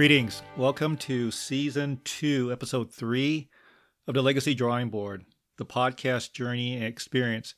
Greetings. 0.00 0.40
Welcome 0.56 0.96
to 0.96 1.30
season 1.30 2.00
two, 2.04 2.50
episode 2.50 2.90
three 2.90 3.50
of 4.08 4.14
the 4.14 4.22
Legacy 4.22 4.54
Drawing 4.54 4.88
Board, 4.88 5.26
the 5.58 5.66
podcast 5.66 6.32
journey 6.32 6.74
and 6.74 6.84
experience 6.84 7.54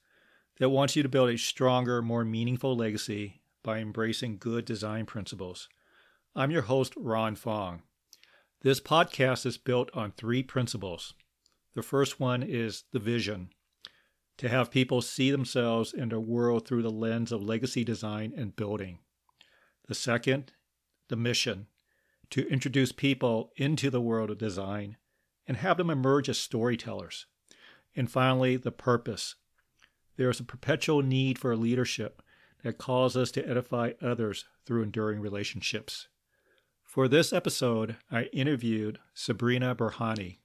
that 0.59 0.71
wants 0.71 0.97
you 0.97 1.05
to 1.05 1.09
build 1.09 1.31
a 1.31 1.39
stronger, 1.39 2.03
more 2.03 2.25
meaningful 2.25 2.77
legacy 2.77 3.43
by 3.63 3.79
embracing 3.79 4.39
good 4.39 4.65
design 4.65 5.07
principles. 5.07 5.69
I'm 6.35 6.51
your 6.51 6.63
host, 6.63 6.95
Ron 6.97 7.37
Fong. 7.37 7.83
This 8.63 8.81
podcast 8.81 9.47
is 9.47 9.57
built 9.57 9.89
on 9.95 10.11
three 10.11 10.43
principles. 10.43 11.15
The 11.77 11.83
first 11.83 12.19
one 12.19 12.43
is 12.43 12.83
the 12.91 12.99
vision 12.99 13.51
to 14.39 14.49
have 14.49 14.73
people 14.73 15.01
see 15.01 15.31
themselves 15.31 15.95
and 15.95 16.11
their 16.11 16.19
world 16.19 16.67
through 16.67 16.83
the 16.83 16.91
lens 16.91 17.31
of 17.31 17.41
legacy 17.41 17.85
design 17.85 18.35
and 18.37 18.57
building. 18.57 18.99
The 19.87 19.95
second, 19.95 20.51
the 21.09 21.15
mission 21.15 21.69
to 22.33 22.49
introduce 22.49 22.93
people 22.93 23.53
into 23.57 23.91
the 23.91 24.01
world 24.01 24.31
of 24.31 24.39
design 24.39 24.97
and 25.47 25.59
have 25.59 25.77
them 25.77 25.91
emerge 25.91 26.29
as 26.29 26.39
storytellers. 26.39 27.27
And 27.95 28.11
finally, 28.11 28.57
the 28.57 28.73
purpose. 28.73 29.35
There 30.17 30.31
is 30.31 30.41
a 30.41 30.45
perpetual 30.45 31.03
need 31.03 31.39
for 31.39 31.55
leadership 31.55 32.23
that 32.65 32.79
calls 32.79 33.17
us 33.17 33.31
to 33.33 33.47
edify 33.47 33.93
others 34.01 34.47
through 34.65 34.83
enduring 34.83 35.21
relationships. 35.21 36.09
For 36.83 37.07
this 37.07 37.33
episode, 37.33 37.97
I 38.11 38.25
interviewed 38.25 38.99
Sabrina 39.13 39.75
Berhane. 39.75 40.39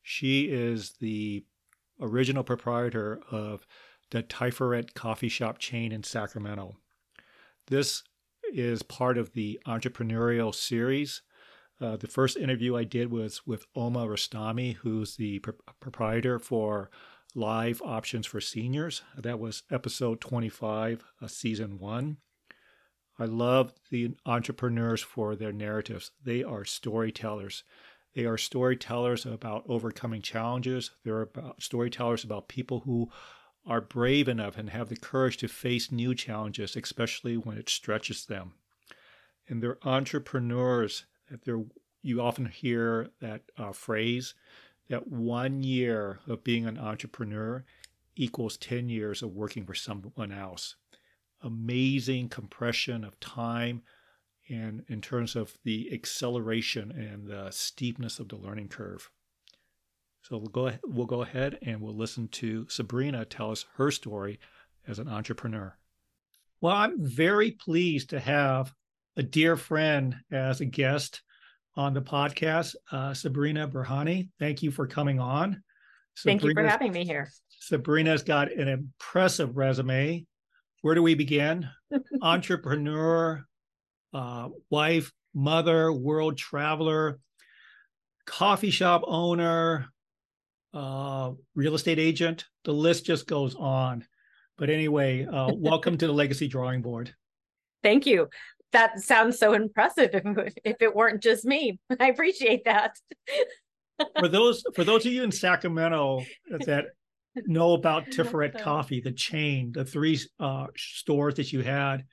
She 0.00 0.44
is 0.44 0.92
the 1.00 1.44
original 2.00 2.44
proprietor 2.44 3.20
of 3.30 3.66
the 4.10 4.22
Tiferet 4.22 4.94
coffee 4.94 5.28
shop 5.28 5.58
chain 5.58 5.90
in 5.90 6.04
Sacramento. 6.04 6.76
This 7.66 8.04
is 8.52 8.82
part 8.82 9.18
of 9.18 9.32
the 9.32 9.58
entrepreneurial 9.66 10.54
series 10.54 11.22
uh, 11.82 11.96
the 11.96 12.06
first 12.06 12.36
interview 12.36 12.76
I 12.76 12.84
did 12.84 13.10
was 13.10 13.46
with 13.46 13.66
Oma 13.74 14.06
Rostami, 14.06 14.76
who's 14.76 15.16
the 15.16 15.40
pr- 15.40 15.50
proprietor 15.80 16.38
for 16.38 16.90
Live 17.34 17.82
Options 17.82 18.26
for 18.26 18.40
Seniors. 18.40 19.02
That 19.16 19.40
was 19.40 19.64
episode 19.70 20.20
25, 20.20 21.04
uh, 21.20 21.26
season 21.26 21.78
one. 21.78 22.18
I 23.18 23.24
love 23.24 23.74
the 23.90 24.14
entrepreneurs 24.24 25.02
for 25.02 25.34
their 25.34 25.52
narratives. 25.52 26.12
They 26.22 26.42
are 26.42 26.64
storytellers. 26.64 27.64
They 28.14 28.26
are 28.26 28.38
storytellers 28.38 29.26
about 29.26 29.64
overcoming 29.68 30.22
challenges. 30.22 30.90
They're 31.04 31.22
about 31.22 31.62
storytellers 31.62 32.24
about 32.24 32.48
people 32.48 32.80
who 32.80 33.10
are 33.66 33.80
brave 33.80 34.28
enough 34.28 34.56
and 34.56 34.70
have 34.70 34.88
the 34.88 34.96
courage 34.96 35.36
to 35.38 35.48
face 35.48 35.90
new 35.90 36.14
challenges, 36.14 36.76
especially 36.76 37.36
when 37.36 37.58
it 37.58 37.68
stretches 37.68 38.26
them. 38.26 38.54
And 39.48 39.62
they're 39.62 39.78
entrepreneurs 39.82 41.06
there 41.44 41.62
you 42.02 42.20
often 42.20 42.46
hear 42.46 43.10
that 43.20 43.42
uh, 43.56 43.72
phrase 43.72 44.34
that 44.88 45.06
one 45.06 45.62
year 45.62 46.18
of 46.26 46.44
being 46.44 46.66
an 46.66 46.78
entrepreneur 46.78 47.64
equals 48.16 48.56
10 48.56 48.88
years 48.88 49.22
of 49.22 49.34
working 49.34 49.64
for 49.64 49.74
someone 49.74 50.32
else. 50.32 50.76
Amazing 51.42 52.28
compression 52.28 53.04
of 53.04 53.18
time 53.20 53.82
and 54.48 54.84
in 54.88 55.00
terms 55.00 55.34
of 55.34 55.56
the 55.64 55.92
acceleration 55.92 56.90
and 56.90 57.26
the 57.26 57.50
steepness 57.50 58.18
of 58.18 58.28
the 58.28 58.36
learning 58.36 58.68
curve. 58.68 59.10
So 60.22 60.36
we'll 60.36 60.48
go 60.48 60.72
we'll 60.84 61.06
go 61.06 61.22
ahead 61.22 61.58
and 61.62 61.80
we'll 61.80 61.96
listen 61.96 62.28
to 62.28 62.66
Sabrina 62.68 63.24
tell 63.24 63.50
us 63.50 63.64
her 63.76 63.90
story 63.90 64.38
as 64.86 64.98
an 64.98 65.08
entrepreneur. 65.08 65.76
Well, 66.60 66.76
I'm 66.76 67.02
very 67.02 67.50
pleased 67.50 68.10
to 68.10 68.20
have 68.20 68.74
a 69.16 69.22
dear 69.22 69.56
friend 69.56 70.16
as 70.30 70.60
a 70.60 70.64
guest 70.64 71.22
on 71.76 71.94
the 71.94 72.02
podcast, 72.02 72.74
uh, 72.90 73.14
Sabrina 73.14 73.68
Berhane. 73.68 74.28
Thank 74.38 74.62
you 74.62 74.70
for 74.70 74.86
coming 74.86 75.20
on. 75.20 75.62
Thank 76.24 76.42
you 76.42 76.52
for 76.54 76.62
having 76.62 76.92
me 76.92 77.04
here. 77.04 77.30
Sabrina's 77.60 78.22
got 78.22 78.52
an 78.52 78.68
impressive 78.68 79.56
resume. 79.56 80.26
Where 80.82 80.94
do 80.94 81.02
we 81.02 81.14
begin? 81.14 81.68
Entrepreneur, 82.22 83.44
uh, 84.12 84.48
wife, 84.68 85.12
mother, 85.34 85.92
world 85.92 86.36
traveler, 86.36 87.18
coffee 88.26 88.70
shop 88.70 89.02
owner, 89.06 89.88
uh, 90.74 91.32
real 91.54 91.74
estate 91.74 91.98
agent. 91.98 92.46
The 92.64 92.72
list 92.72 93.06
just 93.06 93.26
goes 93.26 93.54
on. 93.54 94.04
But 94.58 94.70
anyway, 94.70 95.24
uh, 95.24 95.52
welcome 95.54 95.96
to 95.98 96.06
the 96.06 96.12
Legacy 96.12 96.48
Drawing 96.48 96.82
Board. 96.82 97.14
Thank 97.82 98.06
you 98.06 98.28
that 98.72 99.00
sounds 99.00 99.38
so 99.38 99.52
impressive 99.52 100.10
if, 100.12 100.54
if 100.64 100.82
it 100.82 100.94
weren't 100.94 101.22
just 101.22 101.44
me. 101.44 101.78
I 102.00 102.08
appreciate 102.08 102.64
that. 102.64 102.98
for 104.18 104.28
those 104.28 104.64
for 104.74 104.84
those 104.84 105.06
of 105.06 105.12
you 105.12 105.22
in 105.22 105.32
Sacramento 105.32 106.24
that 106.66 106.86
know 107.46 107.74
about 107.74 108.06
Tiferet 108.10 108.60
Coffee, 108.60 109.00
the 109.00 109.12
chain, 109.12 109.72
the 109.72 109.84
three 109.84 110.18
uh, 110.40 110.66
stores 110.76 111.34
that 111.34 111.52
you 111.52 111.62
had, 111.62 112.04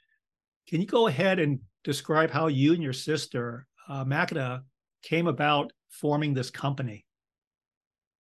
can 0.68 0.82
you 0.82 0.88
go 0.88 1.08
ahead 1.08 1.40
and 1.40 1.60
describe 1.84 2.30
how 2.30 2.48
you 2.48 2.74
and 2.74 2.84
your 2.84 2.94
sister 2.94 3.66
uh, 3.88 4.06
Makeda 4.06 4.62
came 5.02 5.28
about 5.28 5.72
forming 5.90 6.34
this 6.34 6.52
company? 6.52 7.06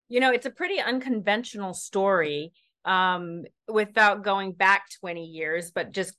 You 0.07 0.19
know, 0.19 0.31
it's 0.31 0.47
a 0.47 0.51
pretty 0.51 0.79
unconventional 0.79 1.73
story 1.73 2.51
um, 2.85 3.43
without 3.67 4.23
going 4.23 4.53
back 4.53 4.85
20 5.01 5.25
years, 5.25 5.71
but 5.71 5.91
just 5.91 6.15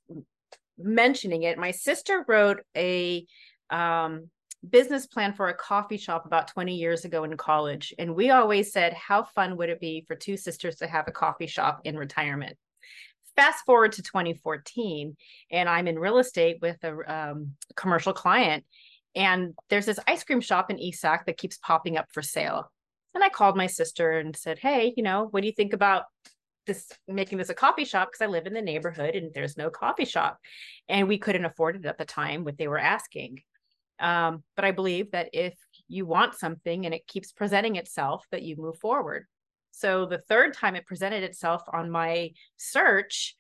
mentioning 0.83 1.45
it, 1.45 1.59
my 1.59 1.71
sister 1.71 2.25
wrote 2.29 2.61
a 2.77 3.27
um, 3.71 4.31
business 4.69 5.07
plan 5.07 5.33
for 5.33 5.49
a 5.49 5.55
coffee 5.55 5.97
shop 5.97 6.27
about 6.27 6.49
20 6.49 6.75
years 6.75 7.05
ago 7.05 7.25
in 7.25 7.37
college. 7.37 7.95
And 7.99 8.15
we 8.15 8.31
always 8.31 8.73
said, 8.73 8.93
how 8.93 9.23
fun 9.23 9.57
would 9.57 9.71
it 9.71 9.81
be 9.81 10.05
for 10.07 10.17
two 10.17 10.37
sisters 10.37 10.77
to 10.77 10.87
have 10.87 11.09
a 11.09 11.13
coffee 11.13 11.47
shop 11.47 11.81
in 11.85 11.97
retirement? 11.97 12.57
Fast 13.37 13.65
forward 13.65 13.93
to 13.93 14.03
2014, 14.03 15.17
and 15.51 15.69
I'm 15.69 15.87
in 15.87 15.99
real 15.99 16.19
estate 16.19 16.59
with 16.61 16.77
a 16.83 17.31
um, 17.31 17.53
commercial 17.75 18.13
client. 18.13 18.65
And 19.15 19.55
there's 19.71 19.87
this 19.87 20.01
ice 20.07 20.25
cream 20.25 20.41
shop 20.41 20.71
in 20.71 20.77
Esac 20.77 21.25
that 21.27 21.39
keeps 21.39 21.57
popping 21.59 21.97
up 21.97 22.07
for 22.13 22.23
sale. 22.23 22.71
And 23.15 23.25
I 23.25 23.29
called 23.29 23.57
my 23.57 23.67
sister 23.67 24.19
and 24.19 24.37
said, 24.37 24.59
Hey, 24.59 24.93
you 24.97 25.03
know, 25.03 25.29
what 25.31 25.41
do 25.41 25.47
you 25.47 25.53
think 25.53 25.73
about 25.73 26.05
this 26.67 26.91
making 27.09 27.39
this 27.39 27.49
a 27.49 27.55
coffee 27.55 27.85
shop 27.85 28.09
because 28.11 28.25
I 28.25 28.31
live 28.31 28.47
in 28.47 28.55
the 28.55 28.63
neighborhood 28.63 29.15
and 29.15 29.33
there's 29.35 29.57
no 29.57 29.71
coffee 29.71 30.05
shop. 30.05 30.39
And 30.89 31.09
we 31.09 31.19
couldn't 31.19 31.45
afford 31.45 31.77
it 31.77 31.87
at 31.87 31.99
the 31.99 32.05
time 32.05 32.45
what 32.45 32.59
they 32.59 32.69
were 32.69 32.79
asking. 32.79 33.41
Um, 33.99 34.43
but 34.57 34.65
I 34.65 34.71
believe 34.71 35.11
that 35.11 35.31
if 35.33 35.55
you 35.89 36.07
want 36.07 36.35
something 36.35 36.87
and 36.87 36.95
it 36.95 37.07
keeps 37.07 37.33
presenting 37.33 37.77
itself, 37.77 38.25
that 38.31 38.43
you 38.43 38.57
move 38.57 38.79
forward. 38.79 39.27
So 39.73 40.07
the 40.07 40.19
third 40.19 40.55
time 40.55 40.75
it 40.75 40.87
presented 40.87 41.23
itself 41.23 41.63
on 41.73 41.91
my 41.91 42.33
search, 42.57 43.37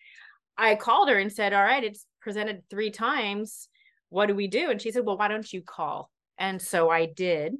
I 0.57 0.75
called 0.75 1.09
her 1.09 1.19
and 1.19 1.33
said, 1.33 1.53
All 1.53 1.63
right, 1.63 1.83
it's 1.83 2.07
presented 2.21 2.63
three 2.69 2.91
times. 2.91 3.69
What 4.11 4.27
do 4.27 4.35
we 4.35 4.49
do? 4.49 4.71
And 4.71 4.81
she 4.81 4.91
said, 4.91 5.05
Well, 5.05 5.17
why 5.17 5.29
don't 5.29 5.51
you 5.53 5.63
call? 5.63 6.11
And 6.39 6.61
so 6.61 6.91
I 6.91 7.07
did. 7.07 7.55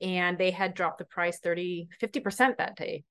And 0.00 0.38
they 0.38 0.50
had 0.50 0.74
dropped 0.74 0.98
the 0.98 1.04
price 1.04 1.38
30, 1.40 1.88
50% 2.02 2.56
that 2.56 2.76
day. 2.76 3.04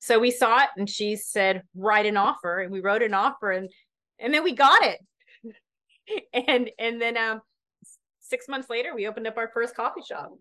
So 0.00 0.18
we 0.18 0.30
saw 0.30 0.62
it 0.62 0.70
and 0.76 0.88
she 0.88 1.16
said, 1.16 1.62
write 1.74 2.06
an 2.06 2.16
offer. 2.16 2.60
And 2.60 2.72
we 2.72 2.80
wrote 2.80 3.02
an 3.02 3.14
offer 3.14 3.52
and 3.52 3.70
and 4.18 4.34
then 4.34 4.42
we 4.44 4.54
got 4.54 4.82
it. 4.82 5.00
and 6.48 6.70
and 6.78 7.00
then 7.00 7.16
um 7.16 7.40
six 8.20 8.48
months 8.48 8.70
later 8.70 8.94
we 8.94 9.06
opened 9.06 9.26
up 9.26 9.36
our 9.36 9.48
first 9.48 9.76
coffee 9.76 10.02
shop. 10.02 10.32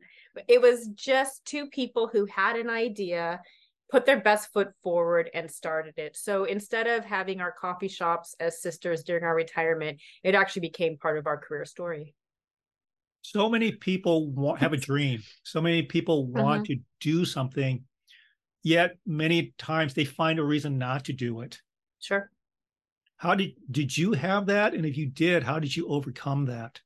It 0.48 0.62
was 0.62 0.88
just 0.88 1.44
two 1.46 1.68
people 1.68 2.08
who 2.08 2.26
had 2.26 2.56
an 2.56 2.70
idea, 2.70 3.42
put 3.90 4.06
their 4.06 4.22
best 4.22 4.54
foot 4.54 4.70
forward 4.84 5.30
and 5.34 5.50
started 5.50 5.96
it. 5.98 6.16
So 6.16 6.46
instead 6.46 6.88
of 6.88 7.04
having 7.04 7.42
our 7.42 7.52
coffee 7.52 7.88
shops 7.88 8.36
as 8.40 8.62
sisters 8.62 9.04
during 9.04 9.24
our 9.24 9.36
retirement, 9.36 10.00
it 10.24 10.36
actually 10.36 10.62
became 10.62 10.98
part 10.98 11.18
of 11.18 11.28
our 11.28 11.38
career 11.38 11.66
story. 11.66 12.14
So 13.22 13.50
many 13.50 13.74
people 13.74 14.32
want, 14.32 14.60
have 14.60 14.72
a 14.72 14.78
dream. 14.78 15.22
So 15.44 15.60
many 15.60 15.84
people 15.84 16.28
want 16.28 16.64
mm-hmm. 16.64 16.74
to 16.74 16.80
do 17.02 17.26
something 17.26 17.84
yet 18.70 18.98
many 19.06 19.54
times 19.58 19.94
they 19.94 20.06
find 20.06 20.38
a 20.38 20.44
reason 20.44 20.78
not 20.78 21.06
to 21.06 21.14
do 21.14 21.42
it. 21.42 21.60
Sure. 22.00 22.32
How 23.18 23.36
did 23.36 23.54
did 23.70 23.98
you 23.98 24.14
have 24.14 24.46
that? 24.46 24.74
And 24.74 24.86
if 24.86 24.96
you 24.96 25.08
did 25.08 25.44
how 25.44 25.60
did 25.60 25.76
you 25.76 25.88
overcome 25.88 26.46
that? 26.46 26.80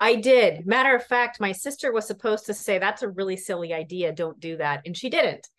I 0.00 0.16
did. 0.16 0.66
Matter 0.66 0.94
of 0.94 1.06
fact 1.06 1.40
my 1.40 1.52
sister 1.52 1.92
was 1.92 2.06
supposed 2.06 2.46
to 2.46 2.54
say 2.54 2.78
that's 2.78 3.02
a 3.02 3.08
really 3.08 3.36
silly 3.36 3.72
idea. 3.72 4.12
Don't 4.12 4.40
do 4.40 4.56
that. 4.58 4.82
And 4.84 4.96
she 4.96 5.08
didn't. 5.08 5.48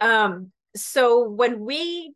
Um 0.00 0.50
so 0.74 1.28
when 1.28 1.60
we 1.60 2.14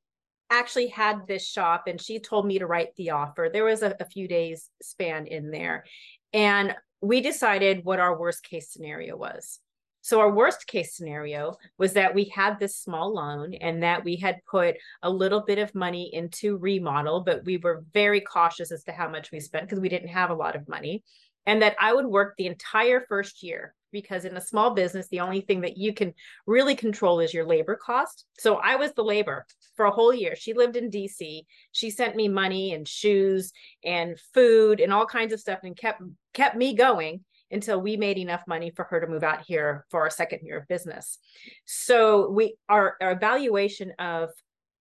actually 0.50 0.88
had 0.88 1.26
this 1.28 1.46
shop 1.46 1.84
and 1.86 2.00
she 2.00 2.18
told 2.18 2.44
me 2.44 2.58
to 2.58 2.66
write 2.66 2.88
the 2.96 3.10
offer 3.10 3.48
there 3.52 3.64
was 3.64 3.82
a, 3.82 3.94
a 4.00 4.04
few 4.04 4.26
days 4.26 4.70
span 4.82 5.26
in 5.26 5.50
there. 5.50 5.84
And 6.32 6.74
we 7.00 7.20
decided 7.20 7.84
what 7.84 8.00
our 8.00 8.18
worst 8.18 8.42
case 8.42 8.72
scenario 8.72 9.16
was 9.16 9.60
so 10.06 10.20
our 10.20 10.30
worst 10.30 10.68
case 10.68 10.94
scenario 10.94 11.56
was 11.78 11.94
that 11.94 12.14
we 12.14 12.26
had 12.26 12.60
this 12.60 12.76
small 12.76 13.12
loan 13.12 13.54
and 13.54 13.82
that 13.82 14.04
we 14.04 14.14
had 14.14 14.38
put 14.48 14.76
a 15.02 15.10
little 15.10 15.40
bit 15.40 15.58
of 15.58 15.74
money 15.74 16.14
into 16.14 16.58
remodel, 16.58 17.24
but 17.24 17.44
we 17.44 17.56
were 17.56 17.84
very 17.92 18.20
cautious 18.20 18.70
as 18.70 18.84
to 18.84 18.92
how 18.92 19.08
much 19.08 19.32
we 19.32 19.40
spent 19.40 19.64
because 19.64 19.80
we 19.80 19.88
didn't 19.88 20.10
have 20.10 20.30
a 20.30 20.34
lot 20.34 20.54
of 20.54 20.68
money. 20.68 21.02
and 21.44 21.60
that 21.62 21.74
I 21.80 21.92
would 21.92 22.06
work 22.06 22.36
the 22.36 22.46
entire 22.46 23.00
first 23.08 23.42
year 23.42 23.74
because 23.90 24.24
in 24.24 24.36
a 24.36 24.40
small 24.40 24.74
business, 24.74 25.08
the 25.08 25.20
only 25.20 25.40
thing 25.40 25.62
that 25.62 25.76
you 25.76 25.92
can 25.92 26.14
really 26.46 26.76
control 26.76 27.18
is 27.18 27.34
your 27.34 27.46
labor 27.46 27.74
cost. 27.74 28.26
So 28.38 28.56
I 28.56 28.76
was 28.76 28.92
the 28.92 29.02
labor 29.02 29.44
for 29.74 29.86
a 29.86 29.90
whole 29.90 30.14
year. 30.14 30.36
She 30.36 30.54
lived 30.54 30.76
in 30.76 30.88
DC. 30.90 31.44
She 31.72 31.90
sent 31.90 32.14
me 32.14 32.28
money 32.28 32.74
and 32.74 32.86
shoes 32.86 33.52
and 33.84 34.16
food 34.34 34.78
and 34.78 34.92
all 34.92 35.06
kinds 35.06 35.32
of 35.32 35.40
stuff 35.40 35.60
and 35.64 35.76
kept 35.76 36.00
kept 36.32 36.56
me 36.56 36.74
going 36.74 37.24
until 37.50 37.80
we 37.80 37.96
made 37.96 38.18
enough 38.18 38.42
money 38.46 38.70
for 38.74 38.84
her 38.84 39.00
to 39.00 39.06
move 39.06 39.22
out 39.22 39.44
here 39.46 39.84
for 39.90 40.00
our 40.00 40.10
second 40.10 40.40
year 40.42 40.58
of 40.58 40.68
business. 40.68 41.18
So 41.64 42.30
we 42.30 42.56
our, 42.68 42.96
our 43.00 43.12
evaluation 43.12 43.92
of 43.98 44.30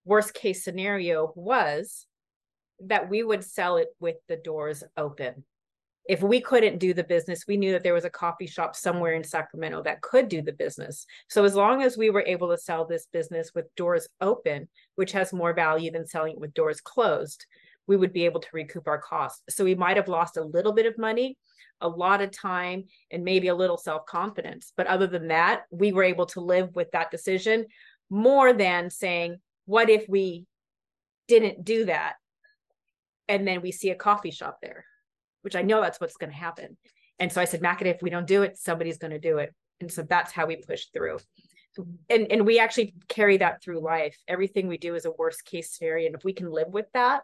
worst 0.03 0.33
case 0.33 0.63
scenario 0.63 1.31
was 1.35 2.05
that 2.81 3.09
we 3.09 3.23
would 3.23 3.43
sell 3.43 3.77
it 3.77 3.89
with 3.99 4.15
the 4.27 4.37
doors 4.37 4.83
open. 4.97 5.43
If 6.07 6.21
we 6.21 6.39
couldn't 6.39 6.77
do 6.77 6.93
the 6.93 7.03
business, 7.03 7.45
we 7.47 7.57
knew 7.57 7.71
that 7.71 7.81
there 7.81 7.93
was 7.93 8.05
a 8.05 8.11
coffee 8.11 8.45
shop 8.45 8.75
somewhere 8.75 9.13
in 9.13 9.23
Sacramento 9.23 9.81
that 9.83 10.01
could 10.01 10.29
do 10.29 10.43
the 10.43 10.53
business. 10.53 11.07
So 11.29 11.43
as 11.45 11.55
long 11.55 11.81
as 11.81 11.97
we 11.97 12.11
were 12.11 12.23
able 12.27 12.49
to 12.49 12.57
sell 12.59 12.85
this 12.85 13.07
business 13.11 13.51
with 13.55 13.73
doors 13.75 14.07
open, 14.21 14.67
which 14.95 15.13
has 15.13 15.33
more 15.33 15.53
value 15.53 15.89
than 15.89 16.05
selling 16.05 16.33
it 16.33 16.39
with 16.39 16.53
doors 16.53 16.79
closed, 16.79 17.45
we 17.87 17.97
would 17.97 18.13
be 18.13 18.25
able 18.25 18.39
to 18.39 18.47
recoup 18.53 18.87
our 18.87 18.99
costs. 18.99 19.41
So 19.49 19.63
we 19.63 19.73
might 19.73 19.97
have 19.97 20.07
lost 20.07 20.37
a 20.37 20.43
little 20.43 20.73
bit 20.73 20.85
of 20.85 20.97
money, 20.97 21.37
a 21.81 21.87
lot 21.87 22.21
of 22.21 22.31
time, 22.31 22.85
and 23.11 23.23
maybe 23.23 23.47
a 23.47 23.55
little 23.55 23.77
self 23.77 24.05
confidence. 24.05 24.73
But 24.75 24.87
other 24.87 25.07
than 25.07 25.27
that, 25.29 25.63
we 25.71 25.91
were 25.91 26.03
able 26.03 26.25
to 26.27 26.41
live 26.41 26.75
with 26.75 26.91
that 26.91 27.11
decision 27.11 27.65
more 28.09 28.53
than 28.53 28.89
saying, 28.89 29.37
what 29.65 29.89
if 29.89 30.07
we 30.07 30.45
didn't 31.27 31.63
do 31.63 31.85
that? 31.85 32.13
And 33.27 33.47
then 33.47 33.61
we 33.61 33.71
see 33.71 33.89
a 33.89 33.95
coffee 33.95 34.31
shop 34.31 34.59
there, 34.61 34.85
which 35.41 35.55
I 35.55 35.63
know 35.63 35.81
that's 35.81 35.99
what's 35.99 36.17
going 36.17 36.31
to 36.31 36.35
happen. 36.37 36.77
And 37.19 37.31
so 37.31 37.41
I 37.41 37.45
said, 37.45 37.61
Mackin, 37.61 37.87
if 37.87 38.01
we 38.01 38.09
don't 38.09 38.27
do 38.27 38.43
it, 38.43 38.57
somebody's 38.57 38.97
going 38.97 39.11
to 39.11 39.19
do 39.19 39.39
it. 39.39 39.53
And 39.81 39.91
so 39.91 40.03
that's 40.03 40.31
how 40.31 40.45
we 40.45 40.57
push 40.57 40.85
through. 40.93 41.19
And, 42.09 42.31
and 42.31 42.45
we 42.45 42.59
actually 42.59 42.93
carry 43.09 43.37
that 43.37 43.61
through 43.61 43.81
life. 43.81 44.17
Everything 44.27 44.67
we 44.67 44.77
do 44.77 44.95
is 44.95 45.05
a 45.05 45.11
worst 45.11 45.43
case 45.45 45.71
scenario. 45.71 46.07
And 46.07 46.15
if 46.15 46.23
we 46.23 46.33
can 46.33 46.49
live 46.49 46.69
with 46.69 46.85
that, 46.93 47.23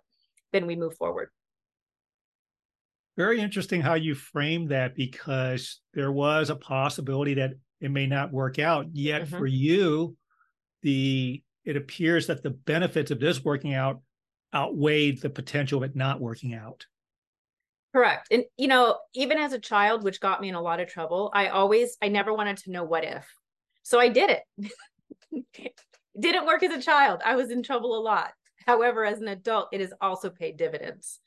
then 0.52 0.66
we 0.66 0.76
move 0.76 0.96
forward. 0.98 1.30
Very 3.18 3.42
interesting 3.42 3.82
how 3.82 3.96
you 3.96 4.16
frame 4.16 4.68
that 4.70 4.96
because 4.96 5.82
there 5.94 6.12
was 6.12 6.50
a 6.50 6.56
possibility 6.56 7.34
that 7.36 7.52
it 7.82 7.92
may 7.92 8.08
not 8.08 8.32
work 8.32 8.60
out. 8.60 8.88
Yet 8.94 9.24
mm-hmm. 9.24 9.38
for 9.38 9.48
you, 9.48 10.16
the 10.82 11.44
it 11.66 11.76
appears 11.76 12.28
that 12.28 12.42
the 12.42 12.52
benefits 12.52 13.12
of 13.12 13.20
this 13.20 13.44
working 13.44 13.74
out 13.74 14.02
outweighed 14.54 15.22
the 15.22 15.30
potential 15.30 15.84
of 15.84 15.90
it 15.90 15.96
not 15.96 16.20
working 16.20 16.54
out. 16.54 16.86
Correct. 17.94 18.28
And 18.32 18.46
you 18.58 18.68
know, 18.68 18.98
even 19.14 19.38
as 19.38 19.54
a 19.54 19.60
child, 19.60 20.04
which 20.04 20.22
got 20.22 20.42
me 20.42 20.50
in 20.50 20.56
a 20.56 20.62
lot 20.62 20.80
of 20.80 20.88
trouble, 20.88 21.30
I 21.34 21.48
always 21.48 21.98
I 22.02 22.08
never 22.08 22.34
wanted 22.34 22.58
to 22.58 22.72
know 22.72 22.84
what 22.84 23.04
if. 23.04 23.28
So 23.84 24.00
I 24.00 24.10
did 24.10 24.30
it. 24.30 25.46
Didn't 26.20 26.46
work 26.46 26.64
as 26.64 26.74
a 26.74 26.82
child. 26.82 27.22
I 27.26 27.36
was 27.36 27.52
in 27.52 27.64
trouble 27.64 27.98
a 27.98 28.02
lot. 28.02 28.32
However, 28.66 29.06
as 29.06 29.20
an 29.20 29.28
adult, 29.28 29.70
it 29.72 29.82
has 29.82 29.94
also 30.00 30.30
paid 30.30 30.58
dividends. 30.58 31.20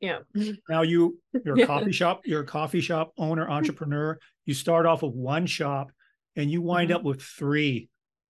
Yeah. 0.00 0.20
Now 0.68 0.82
you 0.82 1.18
you're 1.44 1.60
a 1.60 1.66
coffee 1.68 1.92
shop, 1.92 2.22
you're 2.24 2.40
a 2.40 2.46
coffee 2.46 2.80
shop 2.80 3.12
owner, 3.18 3.48
entrepreneur. 3.48 4.18
You 4.46 4.54
start 4.54 4.86
off 4.86 5.02
with 5.02 5.14
one 5.14 5.46
shop 5.46 5.92
and 6.36 6.50
you 6.50 6.62
wind 6.62 6.88
mm-hmm. 6.90 6.96
up 6.96 7.04
with 7.04 7.22
three. 7.22 7.88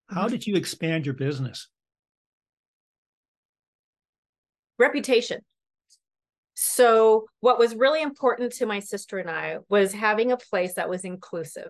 How 0.07 0.21
mm-hmm. 0.21 0.31
did 0.31 0.47
you 0.47 0.55
expand 0.55 1.05
your 1.05 1.15
business? 1.15 1.67
Reputation. 4.77 5.41
So, 6.55 7.27
what 7.39 7.59
was 7.59 7.75
really 7.75 8.01
important 8.01 8.53
to 8.53 8.65
my 8.65 8.79
sister 8.79 9.17
and 9.19 9.29
I 9.29 9.59
was 9.69 9.93
having 9.93 10.31
a 10.31 10.37
place 10.37 10.73
that 10.73 10.89
was 10.89 11.05
inclusive. 11.05 11.69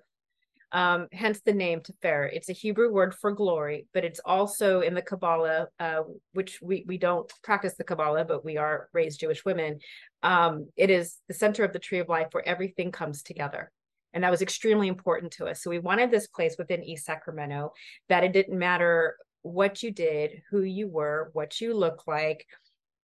Um, 0.71 1.07
hence 1.12 1.42
the 1.42 1.54
name 1.54 1.81
Tiferet. 1.81 2.30
It's 2.33 2.50
a 2.50 2.54
Hebrew 2.54 2.92
word 2.92 3.16
for 3.16 3.31
glory, 3.31 3.88
but 3.94 4.06
it's 4.06 4.19
also 4.24 4.81
in 4.81 4.94
the 4.94 5.01
Kabbalah, 5.01 5.68
uh, 5.80 6.01
which 6.33 6.60
we, 6.62 6.86
we 6.88 6.98
don't 6.98 7.31
practice 7.44 7.74
the 7.75 7.83
Kabbalah, 7.83 8.25
but 8.25 8.45
we 8.45 8.57
are 8.57 8.88
raised 8.94 9.19
Jewish 9.19 9.44
women. 9.45 9.80
Um, 10.21 10.69
it 10.75 10.89
is 10.89 11.18
the 11.27 11.33
center 11.33 11.63
of 11.63 11.74
the 11.74 11.80
tree 11.80 12.00
of 12.00 12.10
life 12.10 12.27
where 12.31 12.48
everything 12.48 12.92
comes 12.92 13.24
together. 13.24 13.71
And 14.13 14.24
that 14.24 14.31
was 14.31 14.42
extremely 14.42 14.88
important 14.88 15.31
to 15.33 15.45
us. 15.45 15.62
So 15.63 15.69
we 15.69 15.80
wanted 15.80 16.12
this 16.12 16.27
place 16.27 16.56
within 16.57 16.83
East 16.83 17.06
Sacramento 17.06 17.74
that 18.07 18.24
it 18.24 18.33
didn't 18.33 18.57
matter 18.57 19.16
what 19.42 19.81
you 19.81 19.92
did, 19.92 20.42
who 20.50 20.62
you 20.62 20.88
were, 20.88 21.30
what 21.33 21.62
you 21.62 21.74
look 21.74 22.04
like, 22.07 22.45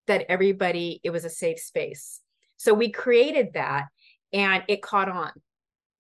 that 0.08 0.26
everybody, 0.30 1.00
it 1.04 1.12
was 1.12 1.26
a 1.26 1.30
safe 1.30 1.60
space. 1.60 2.22
So 2.58 2.74
we 2.74 2.90
created 2.92 3.54
that 3.54 3.88
and 4.34 4.64
it 4.68 4.82
caught 4.82 5.10
on 5.10 5.32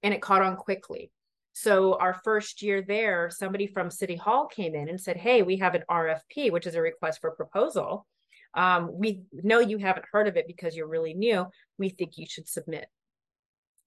and 0.03 0.13
it 0.13 0.21
caught 0.21 0.41
on 0.41 0.55
quickly. 0.55 1.11
So 1.57 1.97
our 1.99 2.19
first 2.25 2.61
year 2.61 2.81
there, 2.81 3.29
somebody 3.29 3.65
from 3.65 3.89
City 3.89 4.17
Hall 4.17 4.45
came 4.45 4.75
in 4.75 4.89
and 4.89 4.99
said, 4.99 5.15
Hey, 5.15 5.41
we 5.41 5.55
have 5.57 5.73
an 5.73 5.85
RFP, 5.89 6.51
which 6.51 6.67
is 6.67 6.75
a 6.75 6.81
request 6.81 7.21
for 7.21 7.31
proposal. 7.31 8.05
Um, 8.53 8.89
we 8.91 9.21
know 9.31 9.59
you 9.59 9.77
haven't 9.77 10.05
heard 10.11 10.27
of 10.27 10.35
it 10.35 10.47
because 10.47 10.75
you're 10.75 10.89
really 10.89 11.13
new. 11.13 11.45
We 11.77 11.89
think 11.89 12.17
you 12.17 12.25
should 12.29 12.49
submit. 12.49 12.87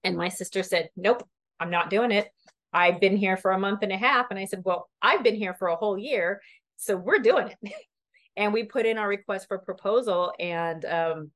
And 0.02 0.16
my 0.16 0.30
sister 0.30 0.62
said, 0.62 0.88
Nope, 0.96 1.28
I'm 1.60 1.68
not 1.68 1.90
doing 1.90 2.10
it. 2.10 2.30
I've 2.72 3.00
been 3.00 3.18
here 3.18 3.36
for 3.36 3.50
a 3.50 3.58
month 3.58 3.80
and 3.82 3.92
a 3.92 3.98
half. 3.98 4.28
And 4.30 4.38
I 4.38 4.46
said, 4.46 4.62
Well, 4.64 4.88
I've 5.02 5.22
been 5.22 5.36
here 5.36 5.52
for 5.52 5.68
a 5.68 5.76
whole 5.76 5.98
year. 5.98 6.40
So 6.78 6.96
we're 6.96 7.18
doing 7.18 7.48
it. 7.48 7.72
and 8.38 8.54
we 8.54 8.62
put 8.62 8.86
in 8.86 8.96
our 8.96 9.08
request 9.08 9.46
for 9.46 9.58
proposal. 9.58 10.32
And 10.40 10.86
um, 10.86 11.32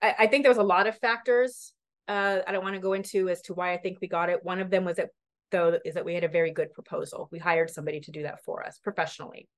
I, 0.00 0.14
I, 0.20 0.26
think 0.28 0.44
there 0.44 0.50
was 0.52 0.58
a 0.58 0.62
lot 0.62 0.86
of 0.86 0.96
factors 0.98 1.72
uh, 2.08 2.40
I 2.46 2.52
don't 2.52 2.62
want 2.62 2.74
to 2.74 2.80
go 2.80 2.92
into 2.92 3.28
as 3.28 3.40
to 3.42 3.54
why 3.54 3.72
I 3.72 3.78
think 3.78 3.98
we 4.00 4.08
got 4.08 4.28
it. 4.28 4.44
One 4.44 4.60
of 4.60 4.70
them 4.70 4.84
was 4.84 4.96
that, 4.96 5.10
though, 5.54 5.78
is 5.84 5.94
that 5.94 6.04
we 6.04 6.14
had 6.14 6.24
a 6.24 6.28
very 6.28 6.50
good 6.50 6.72
proposal. 6.72 7.28
We 7.30 7.38
hired 7.38 7.70
somebody 7.70 8.00
to 8.00 8.10
do 8.10 8.24
that 8.24 8.42
for 8.44 8.66
us 8.66 8.78
professionally. 8.78 9.48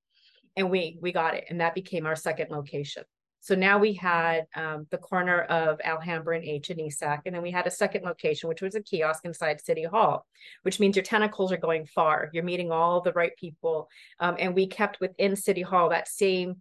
And 0.57 0.71
we 0.71 0.99
we 1.01 1.11
got 1.11 1.35
it. 1.35 1.45
And 1.49 1.61
that 1.63 1.75
became 1.75 2.05
our 2.07 2.17
second 2.17 2.51
location. 2.51 3.05
So 3.41 3.55
now 3.55 3.79
we 3.79 3.93
had 3.93 4.47
um, 4.57 4.87
the 4.91 4.99
corner 4.99 5.43
of 5.43 5.81
Alhambra 5.85 6.37
and 6.37 6.45
H 6.45 6.71
and 6.71 6.81
ESAC, 6.81 7.21
and 7.25 7.35
then 7.35 7.43
we 7.43 7.53
had 7.53 7.67
a 7.67 7.71
second 7.71 8.05
location, 8.05 8.49
which 8.49 8.61
was 8.61 8.75
a 8.75 8.83
kiosk 8.83 9.25
inside 9.25 9.61
City 9.61 9.85
Hall, 9.85 10.27
which 10.63 10.81
means 10.81 10.97
your 10.97 11.05
tentacles 11.05 11.53
are 11.53 11.57
going 11.57 11.87
far. 11.87 12.29
You're 12.33 12.43
meeting 12.43 12.73
all 12.73 13.01
the 13.01 13.13
right 13.13 13.37
people, 13.37 13.89
um, 14.19 14.37
and 14.39 14.55
we 14.55 14.67
kept 14.67 15.01
within 15.01 15.37
City 15.37 15.63
Hall 15.63 15.89
that 15.91 16.09
same 16.09 16.61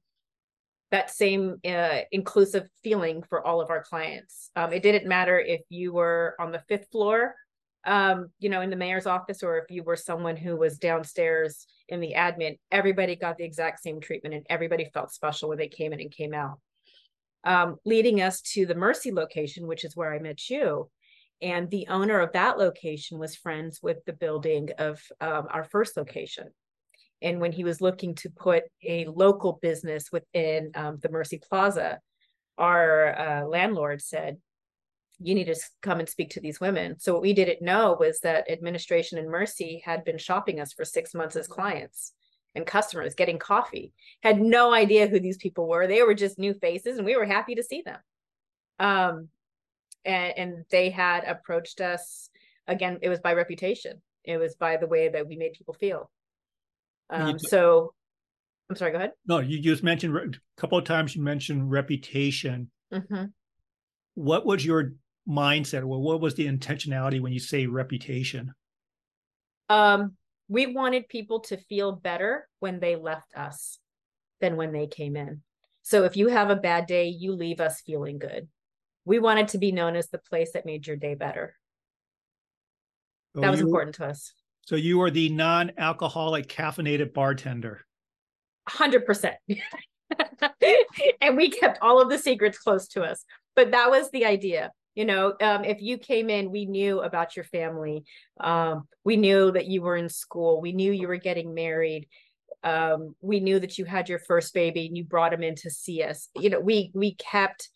that 0.92 1.10
same 1.10 1.56
uh, 1.68 2.01
inclusive 2.12 2.70
feeling 2.84 3.24
for 3.24 3.46
all 3.46 3.60
of 3.60 3.70
our 3.72 3.84
clients. 3.84 4.51
Um, 4.56 4.72
it 4.72 4.84
didn't 4.84 5.08
matter 5.08 5.39
if 5.39 5.62
you 5.70 5.92
were 5.92 6.36
on 6.39 6.51
the 6.51 6.63
fifth 6.70 6.89
floor, 6.92 7.36
um, 7.86 8.27
you 8.39 8.50
know, 8.50 8.62
in 8.62 8.70
the 8.70 8.75
mayor's 8.75 9.06
office, 9.06 9.44
or 9.44 9.58
if 9.58 9.70
you 9.70 9.84
were 9.84 9.96
someone 9.96 10.36
who 10.36 10.56
was 10.56 10.77
downstairs 10.77 11.68
in 11.88 12.00
the 12.00 12.13
admin. 12.15 12.58
Everybody 12.72 13.15
got 13.15 13.38
the 13.38 13.44
exact 13.44 13.82
same 13.82 14.01
treatment, 14.01 14.36
and 14.36 14.46
everybody 14.50 14.86
felt 14.86 15.12
special 15.12 15.50
when 15.50 15.58
they 15.58 15.68
came 15.68 15.94
in 15.94 16.00
and 16.00 16.12
came 16.12 16.34
out 16.34 16.60
um, 17.46 17.77
leading 17.86 18.22
us 18.22 18.42
to 18.42 18.65
the 18.65 18.75
Mercy 18.75 19.12
location, 19.12 19.68
which 19.68 19.86
is 19.86 19.96
where 19.96 20.13
I 20.13 20.20
met 20.20 20.50
you. 20.50 20.89
And 21.42 21.70
the 21.70 21.88
owner 21.89 22.20
of 22.20 22.32
that 22.34 22.58
location 22.58 23.20
was 23.20 23.36
friends 23.36 23.80
with 23.82 24.04
the 24.06 24.13
building 24.13 24.70
of 24.80 25.01
um, 25.22 25.48
our 25.50 25.63
first 25.63 25.96
location. 25.96 26.48
And 27.22 27.39
when 27.39 27.51
he 27.51 27.63
was 27.63 27.82
looking 27.82 28.15
to 28.15 28.30
put 28.30 28.63
a 28.84 29.06
local 29.06 29.60
business 29.62 30.12
within 30.12 30.72
um, 30.75 30.98
the 31.01 31.10
Mercy 31.10 31.39
Plaza, 31.39 32.00
our 32.58 33.18
uh, 33.18 33.46
landlord 33.46 34.01
said, 34.01 34.38
You 35.19 35.34
need 35.34 35.45
to 35.45 35.55
come 35.81 36.00
and 36.00 36.10
speak 36.10 36.31
to 36.31 36.41
these 36.41 36.60
women. 36.60 37.00
So, 37.00 37.13
what 37.13 37.22
we 37.22 37.34
didn't 37.34 37.62
know 37.62 37.95
was 38.00 38.19
that 38.19 38.50
administration 38.50 39.17
and 39.17 39.29
Mercy 39.29 39.81
had 39.86 40.03
been 40.03 40.17
shopping 40.17 40.60
us 40.60 40.74
for 40.74 40.84
six 40.86 41.13
months 41.13 41.36
as 41.36 41.48
clients 41.48 42.13
and 42.55 42.65
customers 42.65 43.15
getting 43.15 43.38
coffee. 43.38 43.91
Had 44.24 44.39
no 44.41 44.74
idea 44.74 45.07
who 45.07 45.19
these 45.19 45.38
people 45.38 45.67
were. 45.67 45.88
They 45.88 46.01
were 46.03 46.13
just 46.13 46.39
new 46.39 46.53
faces 46.53 46.98
and 46.98 47.05
we 47.05 47.15
were 47.15 47.25
happy 47.25 47.55
to 47.55 47.63
see 47.63 47.84
them. 47.86 48.00
Um 48.79 49.27
and 50.03 50.34
and 50.38 50.65
they 50.72 50.89
had 50.89 51.24
approached 51.25 51.81
us 51.81 52.29
again 52.67 53.00
it 53.01 53.10
was 53.10 53.19
by 53.19 53.34
reputation. 53.34 54.01
It 54.24 54.38
was 54.38 54.55
by 54.55 54.77
the 54.77 54.88
way 54.88 55.10
that 55.10 55.27
we 55.27 55.36
made 55.36 55.53
people 55.53 55.74
feel. 55.74 56.10
Um 57.10 57.38
so 57.38 57.93
i'm 58.69 58.75
sorry 58.75 58.91
go 58.91 58.98
ahead. 58.98 59.12
No 59.27 59.39
you 59.39 59.62
just 59.62 59.84
mentioned 59.84 60.15
a 60.15 60.62
couple 60.62 60.77
of 60.77 60.86
times 60.86 61.15
you 61.15 61.22
mentioned 61.22 61.69
reputation. 61.69 62.72
Mm-hmm. 62.93 63.25
what 64.13 64.45
was 64.45 64.63
your 64.63 64.93
mindset 65.27 65.82
or 65.82 65.88
what 65.88 66.22
was 66.22 66.36
the 66.36 66.48
intentionality 66.48 67.20
when 67.20 67.34
you 67.34 67.39
say 67.39 67.65
reputation 67.65 68.53
um 69.70 70.15
we 70.48 70.67
wanted 70.67 71.08
people 71.08 71.39
to 71.41 71.58
feel 71.58 71.91
better 71.91 72.48
when 72.60 72.79
they 72.79 72.96
left 72.96 73.36
us 73.36 73.79
than 74.41 74.55
when 74.58 74.72
they 74.72 74.88
came 74.88 75.15
in. 75.15 75.41
So 75.82 76.03
if 76.03 76.15
you 76.15 76.27
have 76.27 76.50
a 76.50 76.55
bad 76.55 76.86
day, 76.88 77.08
you 77.08 77.34
leave 77.34 77.60
us 77.60 77.82
feeling 77.82 78.20
good. 78.20 78.48
We 79.05 79.20
wanted 79.20 79.50
to 79.50 79.58
be 79.58 79.72
known 79.72 79.96
as 79.96 80.10
the 80.10 80.17
place 80.17 80.51
that 80.53 80.65
made 80.65 80.88
your 80.88 80.96
day 80.96 81.15
better. 81.15 81.55
So 83.36 83.41
that 83.41 83.51
was 83.51 83.60
you, 83.60 83.67
important 83.67 83.96
to 83.96 84.05
us. 84.05 84.34
So 84.65 84.75
you 84.75 85.01
are 85.01 85.12
the 85.12 85.29
non-alcoholic 85.29 86.48
caffeinated 86.48 87.13
bartender. 87.13 87.86
100%. 88.70 89.34
and 91.22 91.38
we 91.38 91.50
kept 91.50 91.79
all 91.82 92.01
of 92.01 92.10
the 92.10 92.17
secrets 92.17 92.58
close 92.58 92.88
to 92.89 93.03
us. 93.03 93.25
but 93.55 93.72
that 93.72 93.89
was 93.89 94.10
the 94.12 94.25
idea 94.25 94.72
you 94.96 95.06
know 95.06 95.34
um, 95.42 95.64
if 95.64 95.82
you 95.82 95.98
came 95.98 96.30
in 96.30 96.52
we 96.52 96.66
knew 96.66 97.02
about 97.02 97.36
your 97.36 97.46
family 97.46 98.04
um, 98.40 98.88
we 99.04 99.18
knew 99.18 99.52
that 99.52 99.68
you 99.68 99.82
were 99.82 99.96
in 99.98 100.10
school 100.10 100.62
we 100.62 100.72
knew 100.72 100.92
you 100.92 101.08
were 101.08 101.18
getting 101.18 101.54
married 101.54 102.08
um, 102.66 103.16
we 103.22 103.40
knew 103.40 103.60
that 103.60 103.78
you 103.78 103.86
had 103.86 104.10
your 104.10 104.18
first 104.18 104.54
baby 104.54 104.88
and 104.88 104.98
you 104.98 105.04
brought 105.04 105.34
him 105.34 105.44
in 105.44 105.56
to 105.58 105.70
see 105.70 106.02
us. 106.02 106.30
You 106.36 106.50
know 106.50 106.60
we 106.60 106.92
we 106.94 107.14
kept 107.14 107.70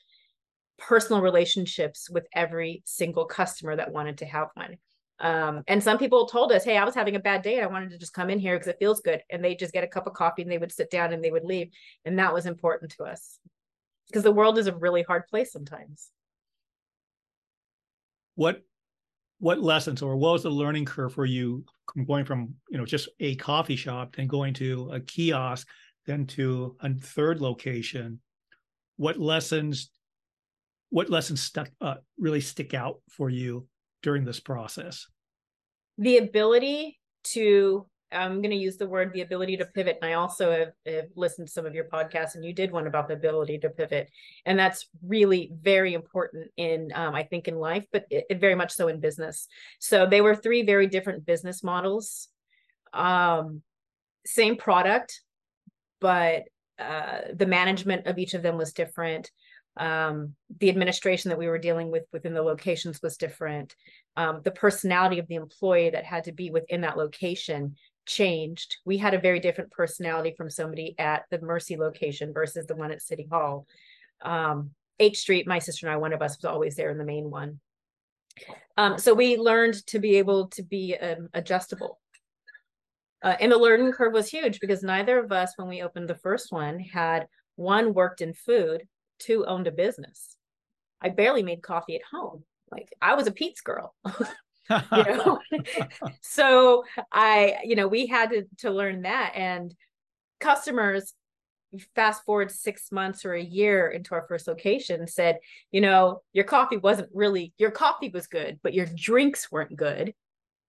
personal 0.80 1.22
relationships 1.22 2.10
with 2.10 2.26
every 2.34 2.82
single 2.86 3.26
customer 3.26 3.76
that 3.76 3.94
wanted 3.94 4.18
to 4.20 4.26
have 4.26 4.48
one. 4.56 4.78
Um, 5.20 5.64
and 5.68 5.84
some 5.84 5.98
people 5.98 6.28
told 6.28 6.54
us 6.54 6.64
hey 6.64 6.78
i 6.78 6.86
was 6.86 6.96
having 6.96 7.18
a 7.18 7.20
bad 7.20 7.42
day 7.42 7.56
and 7.56 7.66
i 7.66 7.68
wanted 7.68 7.90
to 7.90 7.98
just 7.98 8.14
come 8.14 8.30
in 8.30 8.40
here 8.40 8.56
because 8.56 8.70
it 8.70 8.78
feels 8.80 9.02
good 9.02 9.22
and 9.30 9.44
they 9.44 9.54
just 9.54 9.74
get 9.74 9.84
a 9.84 9.88
cup 9.88 10.08
of 10.08 10.14
coffee 10.14 10.44
and 10.44 10.50
they 10.50 10.58
would 10.58 10.72
sit 10.72 10.90
down 10.90 11.12
and 11.12 11.22
they 11.22 11.30
would 11.30 11.44
leave 11.44 11.72
and 12.06 12.18
that 12.20 12.34
was 12.34 12.46
important 12.46 12.92
to 12.92 13.04
us. 13.04 13.38
Because 14.08 14.24
the 14.24 14.32
world 14.32 14.58
is 14.58 14.68
a 14.68 14.76
really 14.76 15.04
hard 15.04 15.28
place 15.28 15.52
sometimes 15.52 16.10
what 18.40 18.62
what 19.40 19.60
lessons 19.60 20.02
or 20.02 20.16
what 20.16 20.32
was 20.32 20.44
the 20.44 20.50
learning 20.50 20.86
curve 20.86 21.14
for 21.14 21.26
you 21.26 21.66
going 22.08 22.24
from 22.24 22.56
you 22.70 22.78
know 22.78 22.86
just 22.86 23.10
a 23.20 23.36
coffee 23.36 23.76
shop 23.76 24.16
then 24.16 24.28
going 24.28 24.54
to 24.54 24.90
a 24.94 25.00
kiosk 25.02 25.68
then 26.06 26.26
to 26.26 26.78
a 26.80 26.94
third 26.94 27.42
location? 27.42 28.22
What 28.96 29.20
lessons 29.20 29.92
what 30.90 31.10
lessons 31.10 31.42
stuck 31.42 31.70
uh, 31.82 31.96
really 32.18 32.40
stick 32.40 32.74
out 32.74 33.02
for 33.10 33.30
you 33.30 33.68
during 34.04 34.24
this 34.24 34.40
process? 34.40 35.06
The 35.98 36.20
ability 36.20 36.98
to 37.36 37.88
I'm 38.12 38.42
going 38.42 38.52
to 38.52 38.56
use 38.56 38.78
the 38.78 38.88
word 38.88 39.14
the 39.14 39.22
ability 39.22 39.58
to 39.58 39.66
pivot. 39.66 40.00
And 40.02 40.10
I 40.10 40.16
also 40.16 40.52
have, 40.52 40.72
have, 40.86 41.06
listened 41.16 41.48
to 41.48 41.54
some 41.54 41.66
of 41.66 41.76
your 41.76 41.86
podcasts, 41.86 42.36
and 42.36 42.44
you 42.44 42.54
did 42.54 42.72
one 42.72 42.88
about 42.88 43.08
the 43.08 43.14
ability 43.14 43.60
to 43.60 43.70
pivot, 43.70 44.10
and 44.46 44.58
that's 44.58 44.88
really 45.06 45.52
very 45.62 45.94
important 45.94 46.50
in 46.58 46.92
um, 46.96 47.14
I 47.14 47.24
think 47.24 47.48
in 47.48 47.56
life, 47.56 47.86
but 47.92 48.06
it, 48.10 48.26
it 48.30 48.40
very 48.40 48.56
much 48.56 48.74
so 48.74 48.88
in 48.88 49.00
business. 49.00 49.48
So 49.80 50.06
they 50.06 50.22
were 50.22 50.36
three 50.36 50.64
very 50.64 50.88
different 50.88 51.26
business 51.26 51.64
models, 51.64 52.30
um, 52.94 53.62
same 54.26 54.58
product, 54.58 55.22
but 56.02 56.44
uh, 56.80 57.20
the 57.34 57.46
management 57.46 58.08
of 58.08 58.18
each 58.18 58.34
of 58.34 58.42
them 58.42 58.58
was 58.58 58.74
different. 58.74 59.30
Um, 59.78 60.36
the 60.60 60.70
administration 60.70 61.30
that 61.30 61.38
we 61.38 61.48
were 61.48 61.58
dealing 61.58 61.92
with 61.92 62.04
within 62.12 62.34
the 62.34 62.42
locations 62.42 63.02
was 63.02 63.18
different. 63.18 63.76
Um, 64.18 64.42
the 64.44 64.52
personality 64.52 65.20
of 65.20 65.28
the 65.28 65.36
employee 65.36 65.92
that 65.92 66.04
had 66.04 66.26
to 66.26 66.32
be 66.32 66.52
within 66.52 66.82
that 66.82 66.98
location 66.98 67.76
changed. 68.10 68.78
We 68.86 68.98
had 68.98 69.14
a 69.14 69.20
very 69.20 69.40
different 69.40 69.72
personality 69.72 70.34
from 70.36 70.50
somebody 70.50 70.96
at 70.98 71.26
the 71.30 71.40
Mercy 71.40 71.78
location 71.78 72.34
versus 72.34 72.66
the 72.66 72.76
one 72.76 72.92
at 72.92 73.02
City 73.02 73.28
Hall. 73.32 73.68
Um, 74.22 74.72
H 75.00 75.20
Street, 75.20 75.48
my 75.48 75.60
sister 75.60 75.88
and 75.88 75.94
I, 75.94 75.98
one 75.98 76.12
of 76.12 76.22
us 76.22 76.38
was 76.38 76.46
always 76.46 76.76
there 76.76 76.90
in 76.90 76.98
the 76.98 77.06
main 77.06 77.30
one. 77.30 77.60
Um, 78.76 78.98
so 78.98 79.14
we 79.14 79.38
learned 79.38 79.86
to 79.88 80.00
be 80.00 80.18
able 80.18 80.48
to 80.50 80.64
be 80.64 80.98
um, 80.98 81.30
adjustable. 81.34 82.00
Uh, 83.22 83.36
and 83.40 83.52
the 83.52 83.58
learning 83.58 83.92
curve 83.92 84.14
was 84.14 84.30
huge 84.30 84.60
because 84.60 84.82
neither 84.82 85.20
of 85.20 85.32
us, 85.32 85.54
when 85.56 85.68
we 85.68 85.82
opened 85.82 86.10
the 86.10 86.16
first 86.16 86.52
one, 86.52 86.80
had 86.80 87.28
one 87.56 87.94
worked 87.94 88.22
in 88.22 88.34
food, 88.34 88.88
two 89.20 89.46
owned 89.46 89.68
a 89.68 89.72
business. 89.72 90.36
I 91.02 91.10
barely 91.10 91.44
made 91.44 91.62
coffee 91.62 91.96
at 91.96 92.02
home. 92.12 92.44
Like 92.72 92.90
I 93.02 93.14
was 93.16 93.28
a 93.28 93.32
Pete's 93.32 93.62
girl. 93.62 93.94
you 94.70 94.78
know 94.92 95.40
so 96.22 96.84
i 97.12 97.58
you 97.64 97.76
know 97.76 97.88
we 97.88 98.06
had 98.06 98.30
to 98.30 98.44
to 98.58 98.70
learn 98.70 99.02
that 99.04 99.34
and 99.36 99.76
customers 100.40 101.14
fast 101.96 102.24
forward 102.24 102.50
six 102.50 102.92
months 102.92 103.26
or 103.26 103.34
a 103.34 103.44
year 103.44 103.90
into 103.90 104.16
our 104.16 104.26
first 104.28 104.48
location 104.48 105.08
said 105.08 105.38
you 105.72 105.82
know 105.82 106.22
your 106.34 106.46
coffee 106.46 106.78
wasn't 106.78 107.10
really 107.14 107.54
your 107.58 107.72
coffee 107.72 108.10
was 108.10 108.28
good 108.28 108.60
but 108.64 108.74
your 108.74 108.88
drinks 108.96 109.52
weren't 109.52 109.76
good 109.76 110.14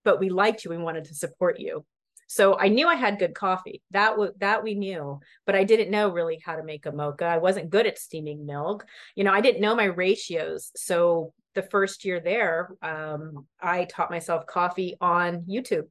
but 0.05 0.21
we 0.21 0.29
liked 0.29 0.65
you 0.65 0.71
We 0.71 0.79
wanted 0.79 1.05
to 1.05 1.15
support 1.15 1.59
you 1.59 1.85
so 2.31 2.57
I 2.57 2.69
knew 2.69 2.87
I 2.87 2.95
had 2.95 3.19
good 3.19 3.35
coffee. 3.35 3.83
That 3.91 4.17
was 4.17 4.31
that 4.39 4.63
we 4.63 4.77
knew, 4.77 5.19
but 5.47 5.57
I 5.57 5.65
didn't 5.65 5.91
know 5.91 6.11
really 6.11 6.41
how 6.47 6.55
to 6.55 6.63
make 6.63 6.87
a 6.87 6.93
mocha. 6.93 7.25
I 7.25 7.39
wasn't 7.39 7.71
good 7.71 7.89
at 7.89 7.99
steaming 7.99 8.47
milk. 8.47 8.87
You 9.17 9.25
know, 9.25 9.33
I 9.33 9.41
didn't 9.41 9.61
know 9.61 9.75
my 9.75 9.87
ratios. 9.87 10.71
So 10.77 11.35
the 11.55 11.63
first 11.63 12.05
year 12.05 12.21
there, 12.21 12.71
um, 12.83 13.47
I 13.61 13.85
taught 13.85 14.11
myself 14.11 14.47
coffee 14.47 14.97
on 15.01 15.43
YouTube. 15.43 15.89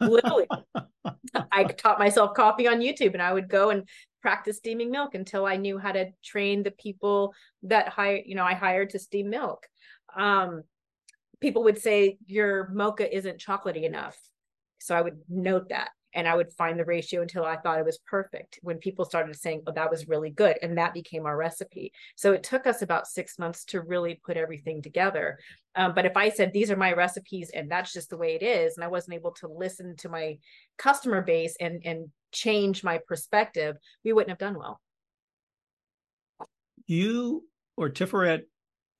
Literally, 0.00 0.46
I 1.52 1.64
taught 1.64 1.98
myself 1.98 2.34
coffee 2.34 2.68
on 2.68 2.80
YouTube, 2.80 3.12
and 3.12 3.22
I 3.22 3.32
would 3.32 3.48
go 3.48 3.70
and 3.70 3.88
practice 4.22 4.58
steaming 4.58 4.90
milk 4.90 5.14
until 5.14 5.46
I 5.46 5.56
knew 5.56 5.78
how 5.78 5.92
to 5.92 6.10
train 6.24 6.62
the 6.62 6.70
people 6.70 7.34
that 7.64 7.88
hire, 7.88 8.20
you 8.24 8.34
know, 8.34 8.44
I 8.44 8.54
hired 8.54 8.90
to 8.90 8.98
steam 8.98 9.30
milk. 9.30 9.66
Um, 10.16 10.62
people 11.40 11.64
would 11.64 11.78
say 11.78 12.18
your 12.26 12.68
mocha 12.68 13.14
isn't 13.14 13.40
chocolatey 13.40 13.84
enough. 13.84 14.18
So 14.78 14.94
I 14.94 15.02
would 15.02 15.18
note 15.28 15.68
that 15.70 15.90
and 16.14 16.26
I 16.26 16.34
would 16.34 16.52
find 16.52 16.78
the 16.78 16.84
ratio 16.84 17.22
until 17.22 17.44
I 17.44 17.56
thought 17.56 17.78
it 17.78 17.84
was 17.84 17.98
perfect. 17.98 18.58
When 18.62 18.78
people 18.78 19.04
started 19.04 19.36
saying, 19.36 19.62
oh, 19.66 19.72
that 19.72 19.90
was 19.90 20.08
really 20.08 20.30
good. 20.30 20.56
And 20.62 20.76
that 20.78 20.94
became 20.94 21.26
our 21.26 21.36
recipe. 21.36 21.92
So 22.16 22.32
it 22.32 22.42
took 22.42 22.66
us 22.66 22.82
about 22.82 23.06
six 23.06 23.38
months 23.38 23.64
to 23.66 23.80
really 23.80 24.20
put 24.24 24.36
everything 24.36 24.82
together. 24.82 25.38
Um, 25.76 25.94
but 25.94 26.06
if 26.06 26.16
I 26.16 26.30
said, 26.30 26.52
these 26.52 26.70
are 26.70 26.76
my 26.76 26.92
recipes 26.92 27.50
and 27.54 27.70
that's 27.70 27.92
just 27.92 28.10
the 28.10 28.16
way 28.16 28.34
it 28.34 28.42
is, 28.42 28.76
and 28.76 28.84
I 28.84 28.88
wasn't 28.88 29.14
able 29.14 29.32
to 29.32 29.48
listen 29.48 29.96
to 29.98 30.08
my 30.08 30.38
customer 30.78 31.22
base 31.22 31.56
and, 31.60 31.80
and 31.84 32.08
change 32.32 32.82
my 32.82 32.98
perspective, 33.06 33.76
we 34.04 34.12
wouldn't 34.12 34.30
have 34.30 34.38
done 34.38 34.58
well. 34.58 34.80
You 36.86 37.44
or 37.76 37.88
Tiferet 37.88 38.42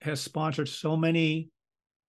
has 0.00 0.20
sponsored 0.20 0.68
so 0.68 0.96
many 0.96 1.48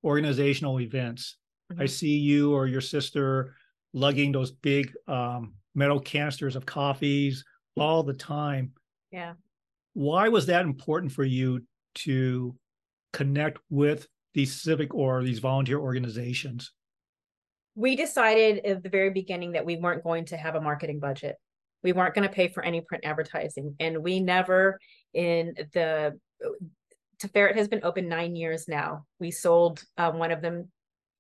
organizational 0.04 0.80
events. 0.80 1.38
Mm-hmm. 1.72 1.82
I 1.82 1.86
see 1.88 2.18
you 2.18 2.54
or 2.54 2.68
your 2.68 2.82
sister 2.82 3.56
lugging 3.94 4.32
those 4.32 4.52
big 4.52 4.94
um, 5.08 5.54
metal 5.76 6.00
canisters 6.00 6.56
of 6.56 6.66
coffees 6.66 7.44
all 7.78 8.04
the 8.04 8.14
time. 8.14 8.72
Yeah. 9.12 9.34
Why 9.94 10.30
was 10.30 10.46
that 10.46 10.66
important 10.66 11.12
for 11.12 11.24
you 11.24 11.62
to 11.96 12.56
connect 13.14 13.60
with 13.70 14.08
these 14.34 14.62
civic 14.62 14.94
or 14.94 15.24
these 15.24 15.40
volunteer 15.40 15.80
organizations? 15.80 16.72
We 17.76 17.96
decided 17.96 18.66
at 18.66 18.84
the 18.84 18.90
very 18.90 19.10
beginning 19.10 19.54
that 19.54 19.66
we 19.66 19.78
weren't 19.78 20.04
going 20.04 20.26
to 20.26 20.38
have 20.38 20.56
a 20.56 20.62
marketing 20.62 21.00
budget. 21.00 21.36
We 21.84 21.94
weren't 21.94 22.14
going 22.14 22.28
to 22.28 22.34
pay 22.34 22.48
for 22.48 22.64
any 22.64 22.82
print 22.82 23.06
advertising. 23.06 23.76
And 23.80 24.04
we 24.04 24.20
never, 24.20 24.80
in 25.14 25.56
the, 25.74 26.18
Tiferet 27.20 27.56
has 27.56 27.68
been 27.68 27.84
open 27.84 28.08
nine 28.08 28.36
years 28.36 28.68
now. 28.68 29.06
We 29.20 29.32
sold 29.32 29.84
um, 29.98 30.18
one 30.20 30.32
of 30.32 30.42
them 30.42 30.70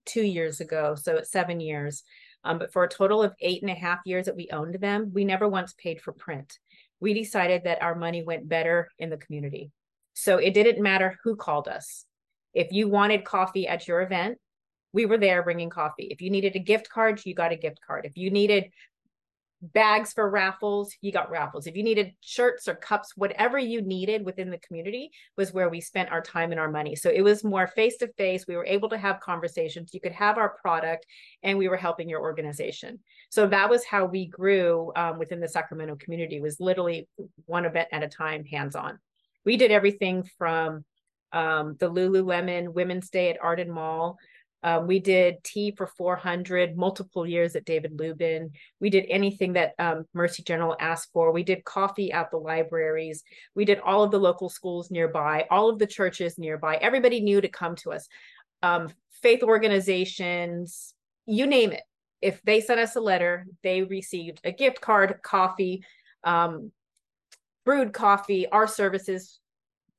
two 0.05 0.23
years 0.23 0.59
ago. 0.59 0.95
So 0.95 1.17
it's 1.17 1.31
seven 1.31 1.59
years. 1.59 2.03
Um, 2.43 2.57
but 2.57 2.73
for 2.73 2.83
a 2.83 2.89
total 2.89 3.21
of 3.21 3.35
eight 3.39 3.61
and 3.61 3.71
a 3.71 3.75
half 3.75 3.99
years 4.05 4.25
that 4.25 4.35
we 4.35 4.49
owned 4.51 4.75
them, 4.75 5.11
we 5.13 5.25
never 5.25 5.47
once 5.47 5.73
paid 5.73 6.01
for 6.01 6.11
print. 6.11 6.57
We 6.99 7.13
decided 7.13 7.63
that 7.63 7.81
our 7.81 7.95
money 7.95 8.23
went 8.23 8.49
better 8.49 8.89
in 8.99 9.09
the 9.09 9.17
community. 9.17 9.71
So 10.13 10.37
it 10.37 10.53
didn't 10.53 10.81
matter 10.81 11.17
who 11.23 11.35
called 11.35 11.67
us. 11.67 12.05
If 12.53 12.71
you 12.71 12.87
wanted 12.87 13.25
coffee 13.25 13.67
at 13.67 13.87
your 13.87 14.01
event, 14.01 14.37
we 14.93 15.05
were 15.05 15.17
there 15.17 15.41
bringing 15.43 15.69
coffee. 15.69 16.07
If 16.11 16.21
you 16.21 16.29
needed 16.29 16.55
a 16.55 16.59
gift 16.59 16.89
card, 16.89 17.21
you 17.25 17.33
got 17.33 17.53
a 17.53 17.55
gift 17.55 17.79
card. 17.85 18.05
If 18.05 18.17
you 18.17 18.29
needed 18.29 18.65
bags 19.61 20.13
for 20.13 20.29
raffles, 20.29 20.93
you 21.01 21.11
got 21.11 21.29
raffles. 21.29 21.67
If 21.67 21.75
you 21.75 21.83
needed 21.83 22.13
shirts 22.21 22.67
or 22.67 22.75
cups, 22.75 23.15
whatever 23.15 23.59
you 23.59 23.81
needed 23.81 24.25
within 24.25 24.49
the 24.49 24.57
community 24.57 25.11
was 25.37 25.53
where 25.53 25.69
we 25.69 25.79
spent 25.79 26.11
our 26.11 26.21
time 26.21 26.51
and 26.51 26.59
our 26.59 26.71
money. 26.71 26.95
So 26.95 27.09
it 27.09 27.21
was 27.21 27.43
more 27.43 27.67
face 27.67 27.97
to 27.97 28.07
face. 28.13 28.45
We 28.47 28.55
were 28.55 28.65
able 28.65 28.89
to 28.89 28.97
have 28.97 29.19
conversations. 29.19 29.93
You 29.93 30.01
could 30.01 30.13
have 30.13 30.37
our 30.37 30.49
product 30.49 31.05
and 31.43 31.57
we 31.57 31.67
were 31.67 31.77
helping 31.77 32.09
your 32.09 32.21
organization. 32.21 32.99
So 33.29 33.47
that 33.47 33.69
was 33.69 33.85
how 33.85 34.05
we 34.05 34.27
grew 34.27 34.91
um, 34.95 35.19
within 35.19 35.39
the 35.39 35.47
Sacramento 35.47 35.95
community 35.97 36.41
was 36.41 36.59
literally 36.59 37.07
one 37.45 37.65
event 37.65 37.89
at 37.91 38.03
a 38.03 38.07
time, 38.07 38.43
hands 38.45 38.75
on. 38.75 38.99
We 39.45 39.57
did 39.57 39.71
everything 39.71 40.23
from 40.37 40.85
um, 41.33 41.75
the 41.79 41.89
Lululemon 41.89 42.73
Women's 42.73 43.09
Day 43.09 43.29
at 43.29 43.41
Arden 43.41 43.71
Mall 43.71 44.17
um, 44.63 44.85
we 44.85 44.99
did 44.99 45.43
tea 45.43 45.73
for 45.75 45.87
400 45.87 46.77
multiple 46.77 47.25
years 47.25 47.55
at 47.55 47.65
David 47.65 47.99
Lubin. 47.99 48.51
We 48.79 48.89
did 48.89 49.05
anything 49.09 49.53
that 49.53 49.73
um, 49.79 50.05
Mercy 50.13 50.43
General 50.43 50.75
asked 50.79 51.09
for. 51.13 51.31
We 51.31 51.43
did 51.43 51.63
coffee 51.63 52.11
at 52.11 52.29
the 52.29 52.37
libraries. 52.37 53.23
We 53.55 53.65
did 53.65 53.79
all 53.79 54.03
of 54.03 54.11
the 54.11 54.19
local 54.19 54.49
schools 54.49 54.91
nearby, 54.91 55.47
all 55.49 55.69
of 55.69 55.79
the 55.79 55.87
churches 55.87 56.37
nearby. 56.37 56.75
Everybody 56.75 57.21
knew 57.21 57.41
to 57.41 57.47
come 57.47 57.75
to 57.77 57.91
us. 57.91 58.07
Um, 58.61 58.89
faith 59.23 59.41
organizations, 59.41 60.93
you 61.25 61.47
name 61.47 61.71
it. 61.71 61.83
If 62.21 62.39
they 62.43 62.61
sent 62.61 62.79
us 62.79 62.95
a 62.95 63.01
letter, 63.01 63.47
they 63.63 63.81
received 63.81 64.41
a 64.43 64.51
gift 64.51 64.79
card, 64.79 65.21
coffee, 65.23 65.83
um, 66.23 66.71
brewed 67.65 67.93
coffee, 67.93 68.47
our 68.47 68.67
services. 68.67 69.39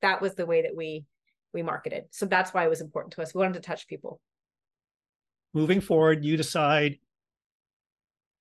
That 0.02 0.21
was 0.21 0.37
the 0.37 0.47
way 0.47 0.62
that 0.62 0.76
we 0.76 1.04
we 1.52 1.62
marketed. 1.62 2.04
So 2.12 2.26
that's 2.26 2.54
why 2.54 2.64
it 2.64 2.71
was 2.71 2.81
important 2.81 3.12
to 3.14 3.23
us. 3.23 3.35
We 3.35 3.40
wanted 3.40 3.54
to 3.54 3.61
touch 3.61 3.87
people 3.87 4.21
moving 5.54 5.80
forward, 5.80 6.25
you 6.25 6.37
decide 6.37 6.99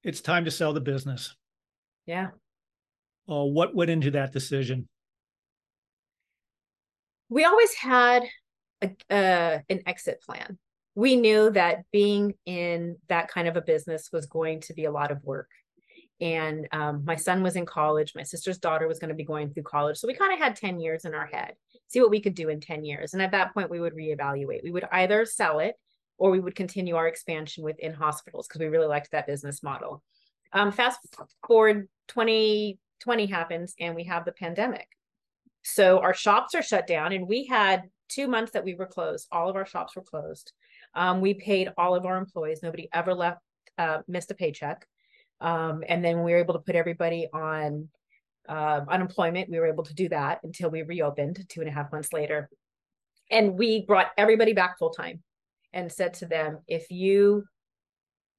it's 0.04 0.22
time 0.22 0.46
to 0.46 0.52
sell 0.52 0.74
the 0.74 0.82
business. 0.82 1.36
Yeah. 2.06 2.30
Uh, 3.30 3.44
what 3.44 3.76
went 3.76 3.92
into 3.92 4.12
that 4.12 4.34
decision? 4.34 4.88
we 7.32 7.46
always 7.46 7.74
had 7.74 8.24
a, 8.82 8.92
uh, 9.10 9.60
an 9.70 9.82
exit 9.88 10.22
plan. 10.22 10.60
We 10.96 11.16
knew 11.16 11.50
that 11.52 11.86
being 11.92 12.34
in 12.46 12.98
that 13.08 13.30
kind 13.30 13.48
of 13.48 13.56
a 13.56 13.62
business 13.62 14.10
was 14.12 14.26
going 14.26 14.60
to 14.62 14.74
be 14.74 14.84
a 14.84 14.92
lot 14.92 15.12
of 15.12 15.24
work. 15.24 15.50
And 16.20 16.68
um, 16.74 17.04
my 17.06 17.16
son 17.16 17.42
was 17.42 17.56
in 17.56 17.66
college. 17.66 18.12
My 18.16 18.24
sister's 18.24 18.58
daughter 18.58 18.86
was 18.86 19.00
going 19.00 19.10
to 19.10 19.16
be 19.16 19.24
going 19.24 19.54
through 19.54 19.64
college. 19.64 19.98
So 19.98 20.08
we 20.08 20.14
kind 20.14 20.34
of 20.34 20.40
had 20.40 20.58
10 20.58 20.82
years 20.82 21.06
in 21.06 21.16
our 21.16 21.26
head, 21.26 21.54
see 21.88 22.02
what 22.02 22.12
we 22.12 22.20
could 22.20 22.36
do 22.36 22.50
in 22.50 22.60
10 22.60 22.84
years. 22.84 23.14
And 23.14 23.22
at 23.22 23.32
that 23.32 23.54
point, 23.54 23.72
we 23.72 23.80
would 23.80 23.96
reevaluate. 23.96 24.62
We 24.62 24.72
would 24.72 24.86
either 24.92 25.26
sell 25.26 25.60
it 25.60 25.76
or 26.18 26.32
we 26.32 26.40
would 26.40 26.56
continue 26.56 26.96
our 26.96 27.08
expansion 27.08 27.64
within 27.64 27.94
hospitals 27.94 28.48
because 28.48 28.60
we 28.60 28.68
really 28.68 28.88
liked 28.88 29.12
that 29.12 29.28
business 29.28 29.64
model. 29.64 30.04
Um, 30.54 30.72
fast 30.72 31.00
forward 31.48 31.88
2020 32.08 33.26
happens 33.26 33.74
and 33.80 33.96
we 33.96 34.04
have 34.04 34.26
the 34.26 34.32
pandemic. 34.34 34.88
So 35.64 36.00
our 36.00 36.14
shops 36.14 36.56
are 36.56 36.64
shut 36.64 36.88
down, 36.88 37.14
and 37.14 37.28
we 37.28 37.46
had 37.46 37.84
two 38.10 38.28
months 38.28 38.52
that 38.54 38.64
we 38.64 38.74
were 38.74 38.88
closed. 38.88 39.28
All 39.32 39.50
of 39.50 39.56
our 39.56 39.66
shops 39.66 39.96
were 39.96 40.02
closed. 40.02 40.52
Um, 40.96 41.22
we 41.22 41.34
paid 41.34 41.70
all 41.78 41.96
of 41.96 42.06
our 42.06 42.18
employees. 42.18 42.62
Nobody 42.64 42.90
ever 42.94 43.14
left, 43.14 43.42
uh, 43.78 44.00
missed 44.08 44.32
a 44.32 44.36
paycheck. 44.36 44.86
Um, 45.40 45.84
and 45.88 46.04
then 46.04 46.24
we 46.24 46.32
were 46.32 46.40
able 46.40 46.54
to 46.56 46.60
put 46.60 46.76
everybody 46.76 47.28
on 47.32 47.90
uh, 48.50 48.82
unemployment. 48.88 49.50
We 49.50 49.60
were 49.60 49.68
able 49.68 49.84
to 49.84 49.94
do 49.94 50.10
that 50.10 50.40
until 50.44 50.70
we 50.70 50.82
reopened 50.82 51.46
two 51.48 51.62
and 51.62 51.70
a 51.70 51.74
half 51.74 51.92
months 51.92 52.12
later. 52.12 52.50
And 53.30 53.58
we 53.58 53.86
brought 53.86 54.12
everybody 54.18 54.54
back 54.54 54.78
full 54.78 54.90
time 54.90 55.22
and 55.74 55.92
said 55.92 56.14
to 56.16 56.26
them, 56.26 56.60
if 56.68 56.90
you 56.92 57.46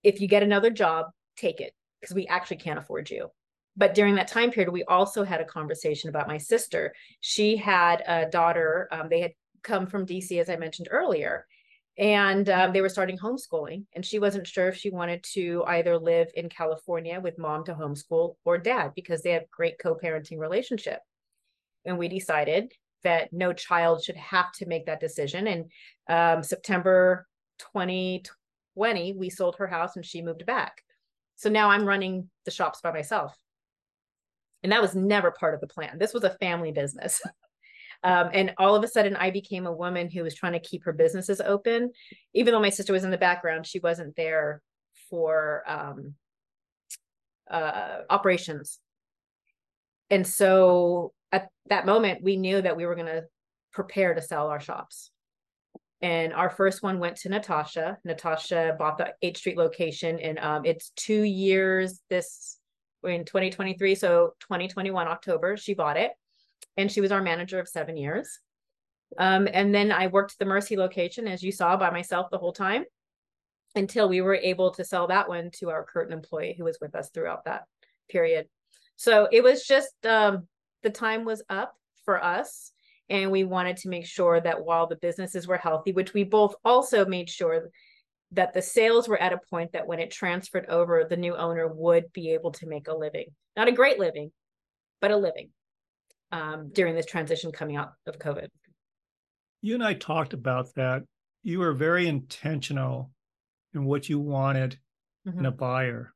if 0.03 0.21
you 0.21 0.27
get 0.27 0.43
another 0.43 0.71
job, 0.71 1.07
take 1.37 1.61
it 1.61 1.73
because 2.01 2.15
we 2.15 2.27
actually 2.27 2.57
can't 2.57 2.79
afford 2.79 3.09
you 3.09 3.31
but 3.77 3.95
during 3.95 4.15
that 4.17 4.29
time 4.29 4.51
period, 4.51 4.71
we 4.71 4.85
also 4.85 5.25
had 5.25 5.41
a 5.41 5.47
conversation 5.47 6.11
about 6.11 6.29
my 6.29 6.39
sister. 6.39 6.95
She 7.21 7.57
had 7.57 8.03
a 8.07 8.29
daughter. 8.29 8.89
Um, 8.93 9.09
they 9.09 9.21
had 9.21 9.33
come 9.63 9.87
from 9.87 10.07
DC, 10.07 10.39
as 10.39 10.51
I 10.51 10.57
mentioned 10.57 10.89
earlier, 10.91 11.47
and 11.97 12.49
um, 12.51 12.73
they 12.73 12.83
were 12.83 12.89
starting 12.89 13.19
homeschooling. 13.19 13.85
And 13.95 14.05
she 14.05 14.19
wasn't 14.19 14.47
sure 14.47 14.69
if 14.69 14.77
she 14.77 14.91
wanted 14.91 15.25
to 15.35 15.65
either 15.67 15.99
live 15.99 16.29
in 16.35 16.49
California 16.49 17.19
with 17.21 17.39
mom 17.39 17.65
to 17.65 17.75
homeschool 17.75 18.37
or 18.45 18.59
dad 18.59 18.93
because 18.95 19.23
they 19.23 19.33
have 19.33 19.51
great 19.51 19.79
co-parenting 19.79 20.39
relationship. 20.39 21.01
And 21.87 21.99
we 21.99 22.09
decided 22.09 22.73
that 23.05 23.33
no 23.33 23.53
child 23.53 24.03
should 24.03 24.17
have 24.17 24.53
to 24.53 24.67
make 24.67 24.87
that 24.87 25.01
decision. 25.01 25.47
And 25.47 25.71
um, 26.09 26.43
September 26.43 27.27
2020, 27.59 29.15
we 29.15 29.31
sold 29.31 29.57
her 29.57 29.67
house 29.67 29.97
and 29.97 30.05
she 30.05 30.23
moved 30.23 30.47
back. 30.47 30.83
So 31.37 31.51
now 31.51 31.71
I'm 31.71 31.85
running 31.85 32.31
the 32.45 32.51
shops 32.51 32.81
by 32.81 32.93
myself 32.93 33.37
and 34.63 34.73
that 34.73 34.83
was 34.83 34.95
never 34.95 35.31
part 35.31 35.55
of 35.55 35.61
the 35.61 35.67
plan. 35.67 35.99
This 35.99 36.15
was 36.15 36.25
a 36.25 36.37
family 36.39 36.73
business. 36.73 37.21
Um, 38.05 38.31
and 38.33 38.53
all 38.59 38.75
of 38.75 38.83
a 38.83 38.89
sudden, 38.89 39.15
I 39.15 39.31
became 39.31 39.65
a 39.65 39.73
woman 39.73 40.11
who 40.11 40.25
was 40.25 40.35
trying 40.35 40.55
to 40.55 40.59
keep 40.59 40.83
her 40.83 40.93
businesses 40.93 41.41
open. 41.41 41.93
Even 42.35 42.53
though 42.53 42.61
my 42.61 42.69
sister 42.69 42.93
was 42.93 43.05
in 43.05 43.13
the 43.13 43.17
background, 43.17 43.65
she 43.65 43.79
wasn't 43.79 44.17
there 44.17 44.61
for 45.09 45.63
um, 45.69 46.15
uh, 47.49 47.99
operations. 48.11 48.81
And 50.11 50.27
so 50.27 51.13
at 51.33 51.49
that 51.69 51.87
moment, 51.87 52.23
we 52.23 52.37
knew 52.37 52.61
that 52.61 52.77
we 52.77 52.87
were 52.87 52.95
going 52.95 53.07
to 53.07 53.25
prepare 53.73 54.15
to 54.15 54.23
sell 54.23 54.49
our 54.49 54.61
shops. 54.61 55.11
And 56.03 56.33
our 56.33 56.51
first 56.51 56.83
one 56.83 56.99
went 56.99 57.17
to 57.19 57.29
Natasha. 57.29 57.99
Natasha 58.05 58.77
bought 58.79 58.99
the 58.99 59.15
H 59.23 59.39
Street 59.39 59.57
location, 59.57 60.19
and 60.19 60.39
um, 60.39 60.65
it's 60.65 60.91
two 60.97 61.23
years 61.23 62.01
this 62.11 62.59
in 63.05 63.25
2023. 63.25 63.95
So 63.95 64.35
2021 64.41 65.07
October, 65.07 65.57
she 65.57 65.75
bought 65.75 65.97
it, 65.97 66.11
and 66.77 66.91
she 66.91 67.01
was 67.01 67.13
our 67.13 67.23
manager 67.23 67.61
of 67.61 67.69
seven 67.69 67.97
years. 67.97 68.41
Um, 69.19 69.49
and 69.53 69.75
then 69.75 69.93
I 69.93 70.09
worked 70.09 70.39
the 70.39 70.45
Mercy 70.45 70.77
location, 70.77 71.29
as 71.29 71.43
you 71.43 71.53
saw, 71.53 71.77
by 71.77 71.91
myself 71.91 72.31
the 72.31 72.39
whole 72.39 72.53
time 72.53 72.85
until 73.75 74.09
we 74.09 74.21
were 74.21 74.35
able 74.35 74.73
to 74.73 74.85
sell 74.85 75.07
that 75.07 75.29
one 75.29 75.51
to 75.53 75.71
our 75.71 75.85
current 75.85 76.13
employee 76.13 76.55
who 76.57 76.65
was 76.65 76.79
with 76.81 76.95
us 76.95 77.11
throughout 77.11 77.45
that 77.45 77.65
period. 78.11 78.47
So 78.97 79.29
it 79.31 79.43
was 79.43 79.65
just 79.65 79.95
um, 80.05 80.47
the 80.83 80.91
time 80.91 81.25
was 81.25 81.43
up 81.49 81.75
for 82.05 82.23
us. 82.23 82.73
And 83.09 83.31
we 83.31 83.45
wanted 83.45 83.77
to 83.79 83.89
make 83.89 84.07
sure 84.07 84.41
that 84.41 84.65
while 84.65 84.87
the 84.87 84.97
businesses 84.97 85.47
were 85.47 85.59
healthy, 85.59 85.93
which 85.93 86.15
we 86.15 86.25
both 86.25 86.55
also 86.65 87.05
made 87.05 87.29
sure 87.29 87.71
that 88.33 88.55
the 88.55 88.63
sales 88.63 89.09
were 89.09 89.21
at 89.21 89.33
a 89.33 89.41
point 89.51 89.73
that 89.73 89.87
when 89.87 89.99
it 89.99 90.11
transferred 90.11 90.67
over, 90.67 91.05
the 91.05 91.17
new 91.17 91.37
owner 91.37 91.69
would 91.69 92.13
be 92.13 92.31
able 92.31 92.53
to 92.53 92.67
make 92.67 92.89
a 92.89 92.95
living, 92.95 93.27
not 93.57 93.69
a 93.69 93.73
great 93.73 93.99
living, 93.99 94.33
but 95.01 95.11
a 95.11 95.17
living 95.17 95.51
um, 96.31 96.71
during 96.73 96.95
this 96.95 97.07
transition 97.07 97.53
coming 97.53 97.77
out 97.77 97.93
of 98.07 98.19
COVID. 98.19 98.49
You 99.61 99.75
and 99.75 99.85
I 99.85 99.95
talked 99.95 100.33
about 100.33 100.75
that. 100.75 101.03
You 101.43 101.59
were 101.59 101.75
very 101.75 102.07
intentional 102.07 103.11
in 103.75 103.85
what 103.85 104.09
you 104.09 104.19
wanted 104.19 104.79
mm-hmm. 105.27 105.41
in 105.41 105.47
a 105.47 105.53
buyer. 105.53 106.15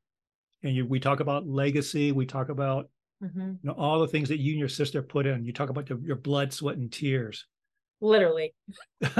And 0.63 0.75
you, 0.75 0.85
we 0.85 0.99
talk 0.99 1.19
about 1.19 1.47
legacy. 1.47 2.11
We 2.11 2.25
talk 2.25 2.49
about 2.49 2.89
mm-hmm. 3.23 3.39
you 3.39 3.59
know, 3.63 3.73
all 3.73 3.99
the 3.99 4.07
things 4.07 4.29
that 4.29 4.39
you 4.39 4.51
and 4.51 4.59
your 4.59 4.69
sister 4.69 5.01
put 5.01 5.25
in. 5.25 5.45
You 5.45 5.53
talk 5.53 5.69
about 5.69 5.89
your, 5.89 5.99
your 5.99 6.15
blood, 6.15 6.53
sweat, 6.53 6.77
and 6.77 6.91
tears. 6.91 7.45
Literally. 8.01 8.53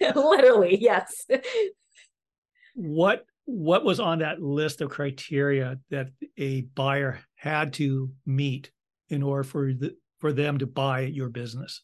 Literally 0.00 0.78
yes. 0.80 1.26
What 2.74 3.24
what 3.44 3.84
was 3.84 4.00
on 4.00 4.20
that 4.20 4.40
list 4.40 4.80
of 4.80 4.90
criteria 4.90 5.78
that 5.90 6.08
a 6.38 6.62
buyer 6.62 7.20
had 7.34 7.72
to 7.74 8.10
meet 8.24 8.70
in 9.08 9.22
order 9.22 9.44
for 9.44 9.72
the 9.72 9.96
for 10.18 10.32
them 10.32 10.58
to 10.58 10.66
buy 10.66 11.00
your 11.00 11.28
business? 11.28 11.82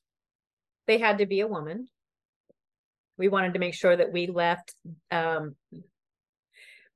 They 0.87 0.99
had 0.99 1.19
to 1.19 1.27
be 1.27 1.41
a 1.41 1.47
woman. 1.47 1.89
We 3.19 3.29
wanted 3.29 3.55
to 3.55 3.59
make 3.59 3.75
sure 3.75 3.97
that 3.97 4.13
we 4.13 4.29
left 4.29 4.75
um, 5.11 5.57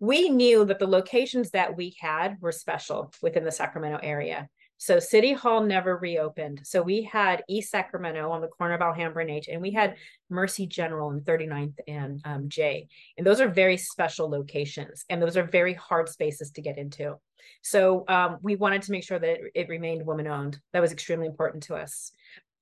we 0.02 0.28
knew 0.28 0.64
that 0.64 0.78
the 0.80 0.86
locations 0.86 1.50
that 1.50 1.76
we 1.76 1.94
had 2.00 2.36
were 2.40 2.52
special 2.52 3.12
within 3.22 3.44
the 3.44 3.52
sacramento 3.52 4.00
area 4.02 4.48
so 4.82 4.98
City 4.98 5.32
Hall 5.32 5.62
never 5.62 5.96
reopened. 5.96 6.62
So 6.64 6.82
we 6.82 7.02
had 7.02 7.44
East 7.48 7.70
Sacramento 7.70 8.28
on 8.32 8.40
the 8.40 8.48
corner 8.48 8.74
of 8.74 8.80
Alhambra 8.80 9.22
and 9.22 9.30
H, 9.30 9.46
and 9.46 9.62
we 9.62 9.70
had 9.70 9.94
Mercy 10.28 10.66
General 10.66 11.12
in 11.12 11.20
39th 11.20 11.76
and 11.86 12.20
um, 12.24 12.48
J. 12.48 12.88
And 13.16 13.24
those 13.24 13.40
are 13.40 13.46
very 13.46 13.76
special 13.76 14.28
locations, 14.28 15.04
and 15.08 15.22
those 15.22 15.36
are 15.36 15.44
very 15.44 15.72
hard 15.72 16.08
spaces 16.08 16.50
to 16.50 16.62
get 16.62 16.78
into. 16.78 17.14
So 17.62 18.02
um, 18.08 18.38
we 18.42 18.56
wanted 18.56 18.82
to 18.82 18.90
make 18.90 19.04
sure 19.04 19.20
that 19.20 19.28
it, 19.28 19.40
it 19.54 19.68
remained 19.68 20.04
woman 20.04 20.26
owned. 20.26 20.58
That 20.72 20.82
was 20.82 20.90
extremely 20.90 21.28
important 21.28 21.62
to 21.64 21.76
us. 21.76 22.10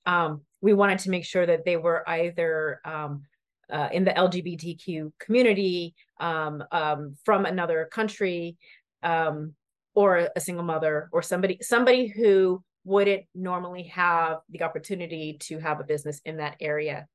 Um, 0.05 0.41
we 0.61 0.75
wanted 0.75 0.99
to 0.99 1.09
make 1.09 1.25
sure 1.25 1.47
that 1.47 1.65
they 1.65 1.77
were 1.77 2.07
either 2.07 2.81
um, 2.85 3.23
uh, 3.71 3.89
in 3.91 4.03
the 4.03 4.11
LGBTQ 4.11 5.11
community, 5.19 5.95
um, 6.19 6.63
um, 6.71 7.15
from 7.23 7.45
another 7.45 7.89
country, 7.91 8.57
um, 9.03 9.53
or 9.93 10.29
a 10.35 10.39
single 10.39 10.63
mother 10.63 11.09
or 11.11 11.21
somebody 11.21 11.57
somebody 11.61 12.07
who 12.07 12.63
wouldn't 12.83 13.23
normally 13.35 13.83
have 13.83 14.37
the 14.49 14.63
opportunity 14.63 15.37
to 15.39 15.59
have 15.59 15.79
a 15.79 15.83
business 15.83 16.21
in 16.25 16.37
that 16.37 16.55
area. 16.59 17.07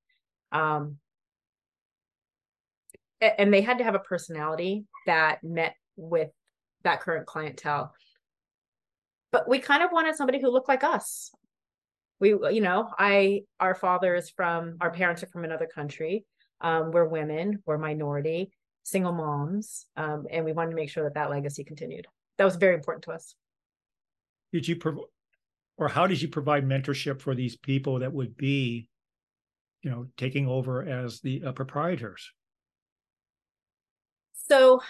Um, 0.53 0.99
and 3.21 3.53
they 3.53 3.63
had 3.63 3.79
to 3.79 3.85
have 3.85 3.95
a 3.95 4.01
personality 4.01 4.85
that 5.07 5.43
met 5.43 5.75
with 5.97 6.31
that 6.85 7.01
current 7.01 7.27
clientele. 7.27 7.93
But 9.33 9.49
we 9.49 9.59
kind 9.59 9.83
of 9.83 9.91
wanted 9.91 10.15
somebody 10.15 10.41
who 10.41 10.51
looked 10.51 10.69
like 10.69 10.85
us. 10.85 11.31
We 12.21 12.31
you 12.31 12.63
know 12.63 12.89
i 12.99 13.43
our 13.61 13.75
father 13.75 14.15
is 14.15 14.31
from 14.31 14.79
our 14.81 14.91
parents 14.91 15.23
are 15.23 15.27
from 15.27 15.45
another 15.45 15.67
country 15.67 16.25
um, 16.61 16.91
we're 16.91 17.05
women 17.05 17.63
we're 17.67 17.79
minority 17.79 18.51
single 18.83 19.13
moms 19.13 19.87
um, 19.97 20.27
and 20.31 20.45
we 20.45 20.53
wanted 20.53 20.71
to 20.71 20.77
make 20.77 20.91
sure 20.91 21.05
that 21.05 21.15
that 21.15 21.31
legacy 21.31 21.65
continued 21.65 22.07
that 22.39 22.45
was 22.45 22.57
very 22.57 22.75
important 22.75 23.05
to 23.05 23.13
us. 23.13 23.35
Did 24.53 24.69
you 24.69 24.77
prov- 24.77 25.05
or 25.79 25.89
how 25.89 26.07
did 26.07 26.21
you 26.21 26.29
provide 26.29 26.67
mentorship 26.67 27.21
for 27.21 27.35
these 27.35 27.57
people 27.57 28.01
that 28.01 28.13
would 28.13 28.37
be, 28.37 28.89
you 29.83 29.91
know, 29.91 30.07
taking 30.17 30.47
over 30.47 30.83
as 30.83 31.21
the 31.21 31.43
uh, 31.45 31.53
proprietors? 31.53 32.31
So 34.49 34.83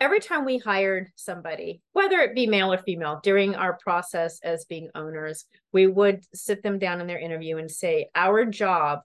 every 0.00 0.20
time 0.20 0.44
we 0.44 0.58
hired 0.58 1.08
somebody, 1.16 1.82
whether 1.92 2.20
it 2.20 2.34
be 2.34 2.46
male 2.46 2.72
or 2.72 2.78
female, 2.78 3.20
during 3.22 3.54
our 3.54 3.76
process 3.82 4.40
as 4.42 4.64
being 4.66 4.88
owners, 4.94 5.44
we 5.72 5.86
would 5.86 6.24
sit 6.32 6.62
them 6.62 6.78
down 6.78 7.00
in 7.00 7.06
their 7.06 7.18
interview 7.18 7.58
and 7.58 7.70
say, 7.70 8.08
Our 8.14 8.44
job 8.44 9.00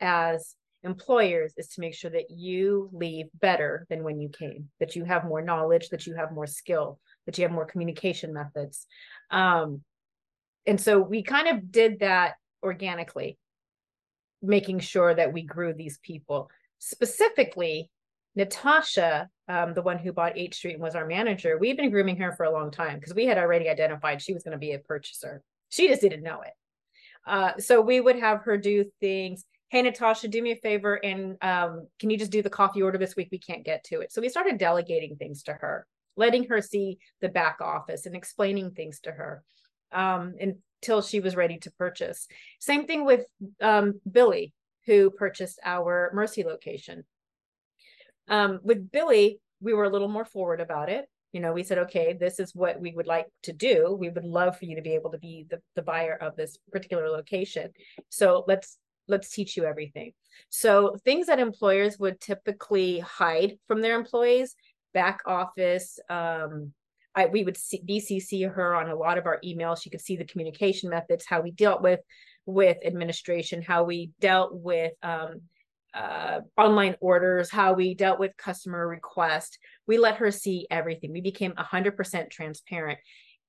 as 0.00 0.54
employers 0.84 1.52
is 1.56 1.68
to 1.68 1.80
make 1.80 1.94
sure 1.94 2.10
that 2.10 2.30
you 2.30 2.90
leave 2.92 3.26
better 3.40 3.86
than 3.88 4.02
when 4.02 4.20
you 4.20 4.28
came, 4.28 4.68
that 4.80 4.96
you 4.96 5.04
have 5.04 5.24
more 5.24 5.42
knowledge, 5.42 5.88
that 5.90 6.06
you 6.06 6.14
have 6.14 6.32
more 6.32 6.46
skill, 6.46 6.98
that 7.26 7.38
you 7.38 7.42
have 7.42 7.52
more 7.52 7.66
communication 7.66 8.32
methods. 8.32 8.86
Um, 9.30 9.82
and 10.66 10.80
so 10.80 11.00
we 11.00 11.22
kind 11.22 11.48
of 11.48 11.70
did 11.70 12.00
that 12.00 12.34
organically, 12.62 13.38
making 14.42 14.80
sure 14.80 15.14
that 15.14 15.32
we 15.32 15.42
grew 15.42 15.72
these 15.72 15.98
people. 16.02 16.50
Specifically, 16.78 17.90
Natasha, 18.34 19.28
um, 19.48 19.74
the 19.74 19.82
one 19.82 19.98
who 19.98 20.12
bought 20.12 20.38
H 20.38 20.54
Street 20.56 20.74
and 20.74 20.82
was 20.82 20.94
our 20.94 21.06
manager, 21.06 21.58
we've 21.58 21.76
been 21.76 21.90
grooming 21.90 22.16
her 22.16 22.32
for 22.32 22.44
a 22.44 22.52
long 22.52 22.70
time 22.70 22.98
because 22.98 23.14
we 23.14 23.26
had 23.26 23.38
already 23.38 23.68
identified 23.68 24.22
she 24.22 24.32
was 24.32 24.42
going 24.42 24.52
to 24.52 24.58
be 24.58 24.72
a 24.72 24.78
purchaser. 24.78 25.42
She 25.68 25.88
just 25.88 26.00
didn't 26.00 26.22
know 26.22 26.40
it. 26.40 26.52
Uh, 27.26 27.52
so 27.58 27.80
we 27.80 28.00
would 28.00 28.18
have 28.18 28.42
her 28.42 28.56
do 28.56 28.84
things. 29.00 29.44
Hey, 29.72 29.80
Natasha, 29.80 30.28
do 30.28 30.42
me 30.42 30.52
a 30.52 30.56
favor 30.56 30.96
and 31.02 31.38
um, 31.40 31.88
can 31.98 32.10
you 32.10 32.18
just 32.18 32.30
do 32.30 32.42
the 32.42 32.50
coffee 32.50 32.82
order 32.82 32.98
this 32.98 33.16
week? 33.16 33.30
We 33.32 33.38
can't 33.38 33.64
get 33.64 33.82
to 33.84 34.00
it. 34.00 34.12
So 34.12 34.20
we 34.20 34.28
started 34.28 34.58
delegating 34.58 35.16
things 35.16 35.42
to 35.44 35.54
her, 35.54 35.86
letting 36.14 36.44
her 36.50 36.60
see 36.60 36.98
the 37.22 37.30
back 37.30 37.56
office 37.62 38.04
and 38.04 38.14
explaining 38.14 38.72
things 38.72 39.00
to 39.00 39.10
her 39.12 39.42
um, 39.90 40.34
until 40.38 41.00
she 41.00 41.20
was 41.20 41.36
ready 41.36 41.56
to 41.56 41.70
purchase. 41.70 42.28
Same 42.60 42.86
thing 42.86 43.06
with 43.06 43.24
um, 43.62 43.98
Billy, 44.10 44.52
who 44.84 45.08
purchased 45.08 45.58
our 45.64 46.10
Mercy 46.12 46.44
location. 46.44 47.04
Um, 48.28 48.60
with 48.62 48.92
Billy, 48.92 49.40
we 49.62 49.72
were 49.72 49.84
a 49.84 49.90
little 49.90 50.08
more 50.08 50.26
forward 50.26 50.60
about 50.60 50.90
it 50.90 51.08
you 51.32 51.40
know 51.40 51.52
we 51.52 51.62
said 51.62 51.78
okay 51.78 52.12
this 52.12 52.38
is 52.38 52.54
what 52.54 52.78
we 52.78 52.92
would 52.92 53.06
like 53.06 53.26
to 53.42 53.52
do 53.52 53.96
we 53.98 54.10
would 54.10 54.24
love 54.24 54.58
for 54.58 54.66
you 54.66 54.76
to 54.76 54.82
be 54.82 54.94
able 54.94 55.10
to 55.10 55.18
be 55.18 55.46
the, 55.48 55.60
the 55.74 55.82
buyer 55.82 56.16
of 56.20 56.36
this 56.36 56.58
particular 56.70 57.08
location 57.08 57.70
so 58.10 58.44
let's 58.46 58.78
let's 59.08 59.30
teach 59.30 59.56
you 59.56 59.64
everything 59.64 60.12
so 60.48 60.96
things 61.04 61.26
that 61.26 61.38
employers 61.38 61.98
would 61.98 62.20
typically 62.20 63.00
hide 63.00 63.58
from 63.66 63.80
their 63.80 63.96
employees 63.96 64.54
back 64.94 65.20
office 65.26 65.98
um 66.08 66.72
I, 67.14 67.26
we 67.26 67.44
would 67.44 67.56
see, 67.56 67.82
BCC 67.86 68.50
her 68.50 68.74
on 68.74 68.88
a 68.88 68.96
lot 68.96 69.18
of 69.18 69.26
our 69.26 69.38
emails. 69.44 69.82
She 69.82 69.90
could 69.90 70.00
see 70.00 70.16
the 70.16 70.24
communication 70.24 70.88
methods, 70.88 71.26
how 71.26 71.42
we 71.42 71.50
dealt 71.50 71.82
with 71.82 72.00
with 72.46 72.78
administration, 72.84 73.62
how 73.62 73.84
we 73.84 74.10
dealt 74.20 74.54
with 74.54 74.92
um, 75.02 75.42
uh, 75.94 76.40
online 76.56 76.96
orders, 77.00 77.50
how 77.50 77.74
we 77.74 77.94
dealt 77.94 78.18
with 78.18 78.36
customer 78.36 78.88
request. 78.88 79.58
We 79.86 79.98
let 79.98 80.16
her 80.16 80.30
see 80.30 80.66
everything. 80.70 81.12
We 81.12 81.20
became 81.20 81.52
100% 81.52 82.30
transparent 82.30 82.98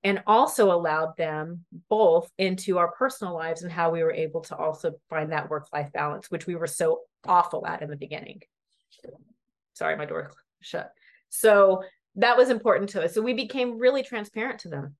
and 0.04 0.22
also 0.28 0.72
allowed 0.72 1.16
them 1.18 1.63
both 1.89 2.30
into 2.38 2.78
our 2.78 2.92
personal 2.92 3.34
lives 3.34 3.63
and 3.63 3.72
how 3.72 3.89
we 3.89 4.04
were 4.04 4.12
able 4.12 4.42
to 4.42 4.56
also 4.56 4.94
find 5.10 5.32
that 5.32 5.50
work 5.50 5.68
life 5.72 5.92
balance, 5.94 6.30
which 6.30 6.46
we 6.46 6.56
were 6.56 6.68
so 6.68 7.02
awful 7.26 7.66
at 7.66 7.82
in 7.82 7.89
the 7.89 7.96
beginning. 7.96 8.42
Sorry, 9.74 9.96
my 9.96 10.06
door 10.06 10.32
shut. 10.62 10.92
So 11.30 11.84
that 12.16 12.38
was 12.38 12.50
important 12.50 12.89
to 12.92 13.04
us. 13.04 13.13
So 13.13 13.22
we 13.22 13.34
became 13.34 13.80
really 13.80 14.04
transparent 14.04 14.60
to 14.62 14.70
them. 14.70 14.96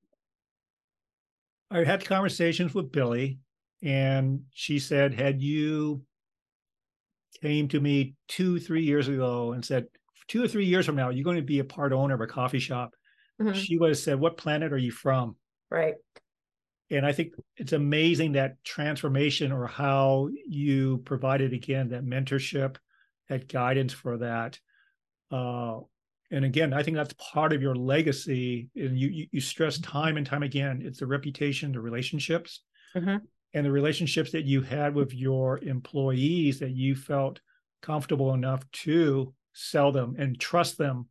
I 1.70 1.84
had 1.84 2.04
conversations 2.04 2.74
with 2.74 2.92
Billy, 2.92 3.38
and 3.82 4.42
she 4.52 4.78
said, 4.78 5.14
Had 5.14 5.40
you 5.40 6.02
came 7.42 7.68
to 7.68 7.80
me 7.80 8.14
two, 8.28 8.58
three 8.58 8.82
years 8.82 9.08
ago 9.08 9.52
and 9.52 9.64
said, 9.64 9.86
two 10.28 10.42
or 10.42 10.48
three 10.48 10.64
years 10.64 10.86
from 10.86 10.96
now, 10.96 11.10
you're 11.10 11.24
going 11.24 11.36
to 11.36 11.42
be 11.42 11.58
a 11.58 11.64
part 11.64 11.92
owner 11.92 12.14
of 12.14 12.20
a 12.20 12.26
coffee 12.26 12.58
shop. 12.58 12.94
Mm-hmm. 13.40 13.58
She 13.58 13.78
would 13.78 13.90
have 13.90 13.98
said, 13.98 14.20
What 14.20 14.36
planet 14.36 14.72
are 14.72 14.78
you 14.78 14.92
from? 14.92 15.36
Right. 15.70 15.94
And 16.90 17.04
I 17.04 17.12
think 17.12 17.32
it's 17.56 17.72
amazing 17.72 18.32
that 18.32 18.62
transformation 18.62 19.50
or 19.52 19.66
how 19.66 20.28
you 20.46 20.98
provided 21.04 21.52
again 21.52 21.88
that 21.88 22.04
mentorship, 22.04 22.76
that 23.28 23.48
guidance 23.48 23.92
for 23.92 24.18
that. 24.18 24.58
Uh, 25.30 25.80
and 26.30 26.44
again, 26.44 26.72
I 26.72 26.82
think 26.82 26.96
that's 26.96 27.14
part 27.14 27.52
of 27.52 27.62
your 27.62 27.74
legacy. 27.74 28.68
And 28.76 28.98
you 28.98 29.08
you, 29.08 29.26
you 29.32 29.40
stress 29.40 29.78
time 29.78 30.16
and 30.16 30.26
time 30.26 30.42
again, 30.42 30.82
it's 30.84 31.00
the 31.00 31.06
reputation, 31.06 31.72
the 31.72 31.80
relationships. 31.80 32.60
Mm-hmm 32.94 33.16
and 33.54 33.64
the 33.64 33.70
relationships 33.70 34.32
that 34.32 34.44
you 34.44 34.60
had 34.60 34.94
with 34.94 35.14
your 35.14 35.58
employees 35.60 36.58
that 36.58 36.72
you 36.72 36.96
felt 36.96 37.40
comfortable 37.80 38.34
enough 38.34 38.68
to 38.72 39.32
sell 39.52 39.92
them 39.92 40.16
and 40.18 40.38
trust 40.38 40.76
them 40.76 41.06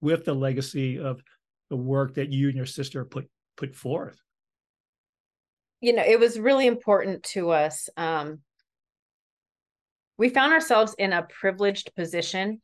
with 0.00 0.24
the 0.24 0.34
legacy 0.34 0.98
of 0.98 1.22
the 1.70 1.76
work 1.76 2.14
that 2.14 2.30
you 2.30 2.48
and 2.48 2.56
your 2.56 2.66
sister 2.66 3.04
put 3.04 3.28
put 3.56 3.74
forth. 3.74 4.20
You 5.80 5.94
know 5.94 6.04
it 6.06 6.18
was 6.18 6.38
really 6.38 6.66
important 6.66 7.22
to 7.24 7.50
us 7.50 7.88
um, 7.96 8.40
we 10.16 10.28
found 10.28 10.52
ourselves 10.52 10.94
in 10.98 11.12
a 11.12 11.22
privileged 11.22 11.94
position 11.94 12.60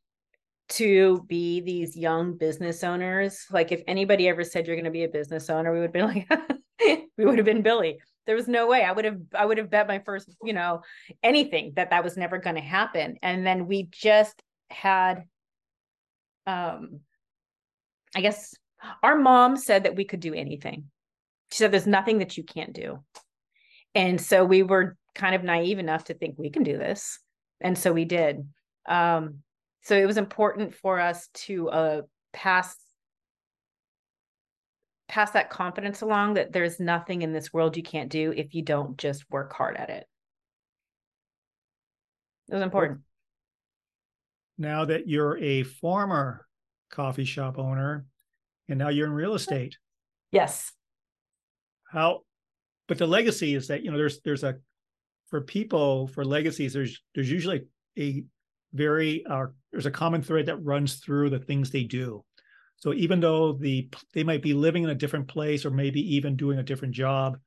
to 0.70 1.24
be 1.28 1.60
these 1.60 1.96
young 1.96 2.36
business 2.36 2.84
owners. 2.84 3.44
Like 3.50 3.72
if 3.72 3.82
anybody 3.88 4.28
ever 4.28 4.44
said 4.44 4.66
you're 4.66 4.76
going 4.76 4.84
to 4.84 4.90
be 4.90 5.04
a 5.04 5.08
business 5.08 5.50
owner 5.50 5.72
we 5.72 5.80
would 5.80 5.92
be 5.92 6.02
like 6.02 6.30
we 6.80 7.24
would 7.24 7.38
have 7.38 7.44
been 7.44 7.62
billy. 7.62 7.98
There 8.26 8.36
was 8.36 8.46
no 8.48 8.68
way. 8.68 8.84
I 8.84 8.92
would 8.92 9.04
have 9.04 9.20
i 9.34 9.44
would 9.44 9.58
have 9.58 9.70
bet 9.70 9.88
my 9.88 9.98
first 9.98 10.34
you 10.42 10.52
know 10.52 10.82
anything 11.22 11.72
that 11.76 11.90
that 11.90 12.04
was 12.04 12.16
never 12.16 12.38
going 12.38 12.56
to 12.56 12.62
happen. 12.62 13.16
And 13.22 13.46
then 13.46 13.66
we 13.66 13.88
just 13.90 14.40
had 14.70 15.24
um 16.46 17.00
i 18.14 18.20
guess 18.20 18.54
our 19.02 19.16
mom 19.16 19.56
said 19.56 19.84
that 19.84 19.96
we 19.96 20.04
could 20.04 20.20
do 20.20 20.34
anything 20.34 20.84
she 21.50 21.58
said 21.58 21.72
there's 21.72 21.86
nothing 21.86 22.18
that 22.18 22.36
you 22.36 22.44
can't 22.44 22.72
do 22.72 22.98
and 23.94 24.20
so 24.20 24.44
we 24.44 24.62
were 24.62 24.96
kind 25.14 25.34
of 25.34 25.42
naive 25.42 25.78
enough 25.78 26.04
to 26.04 26.14
think 26.14 26.36
we 26.38 26.50
can 26.50 26.62
do 26.62 26.78
this 26.78 27.18
and 27.60 27.76
so 27.76 27.92
we 27.92 28.04
did 28.04 28.46
um 28.88 29.38
so 29.82 29.96
it 29.96 30.06
was 30.06 30.16
important 30.16 30.74
for 30.74 31.00
us 31.00 31.28
to 31.34 31.68
uh 31.70 32.02
pass 32.32 32.76
pass 35.10 35.32
that 35.32 35.50
confidence 35.50 36.02
along 36.02 36.34
that 36.34 36.52
there's 36.52 36.78
nothing 36.78 37.22
in 37.22 37.32
this 37.32 37.52
world 37.52 37.76
you 37.76 37.82
can't 37.82 38.10
do 38.10 38.32
if 38.36 38.54
you 38.54 38.62
don't 38.62 38.96
just 38.96 39.28
work 39.28 39.52
hard 39.52 39.76
at 39.76 39.90
it. 39.90 40.06
It 42.48 42.54
was 42.54 42.62
important. 42.62 43.00
Now 44.56 44.84
that 44.84 45.08
you're 45.08 45.36
a 45.38 45.64
former 45.64 46.46
coffee 46.90 47.24
shop 47.24 47.58
owner 47.58 48.06
and 48.70 48.78
now 48.78 48.88
you're 48.88 49.06
in 49.06 49.12
real 49.12 49.34
estate. 49.34 49.76
Yes. 50.32 50.72
How 51.90 52.20
but 52.88 52.98
the 52.98 53.06
legacy 53.06 53.54
is 53.54 53.68
that 53.68 53.82
you 53.82 53.90
know 53.90 53.96
there's 53.96 54.20
there's 54.20 54.44
a 54.44 54.56
for 55.28 55.40
people 55.40 56.08
for 56.08 56.24
legacies 56.24 56.72
there's 56.72 57.00
there's 57.14 57.30
usually 57.30 57.62
a 57.98 58.24
very 58.72 59.24
uh, 59.26 59.46
there's 59.72 59.86
a 59.86 59.90
common 59.90 60.22
thread 60.22 60.46
that 60.46 60.64
runs 60.64 60.96
through 60.96 61.30
the 61.30 61.38
things 61.38 61.70
they 61.70 61.84
do 61.84 62.24
so 62.80 62.94
even 62.94 63.20
though 63.20 63.52
the 63.52 63.88
they 64.14 64.24
might 64.24 64.42
be 64.42 64.54
living 64.54 64.84
in 64.84 64.90
a 64.90 64.94
different 64.94 65.28
place 65.28 65.64
or 65.64 65.70
maybe 65.70 66.16
even 66.16 66.34
doing 66.34 66.58
a 66.58 66.62
different 66.62 66.94
job, 66.94 67.38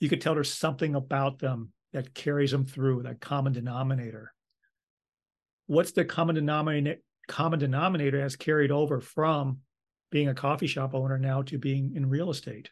you 0.00 0.08
could 0.08 0.22
tell 0.22 0.34
there's 0.34 0.52
something 0.52 0.94
about 0.94 1.38
them 1.38 1.72
that 1.92 2.14
carries 2.14 2.50
them 2.50 2.64
through 2.64 3.02
that 3.02 3.20
common 3.20 3.52
denominator. 3.52 4.32
What's 5.66 5.92
the 5.92 6.04
common 6.04 6.34
denominator 6.34 6.96
common 7.28 7.60
denominator 7.60 8.20
has 8.20 8.34
carried 8.34 8.72
over 8.72 9.00
from 9.00 9.58
being 10.10 10.28
a 10.28 10.34
coffee 10.34 10.66
shop 10.66 10.94
owner 10.94 11.18
now 11.18 11.42
to 11.42 11.58
being 11.58 11.92
in 11.94 12.08
real 12.08 12.30
estate? 12.30 12.70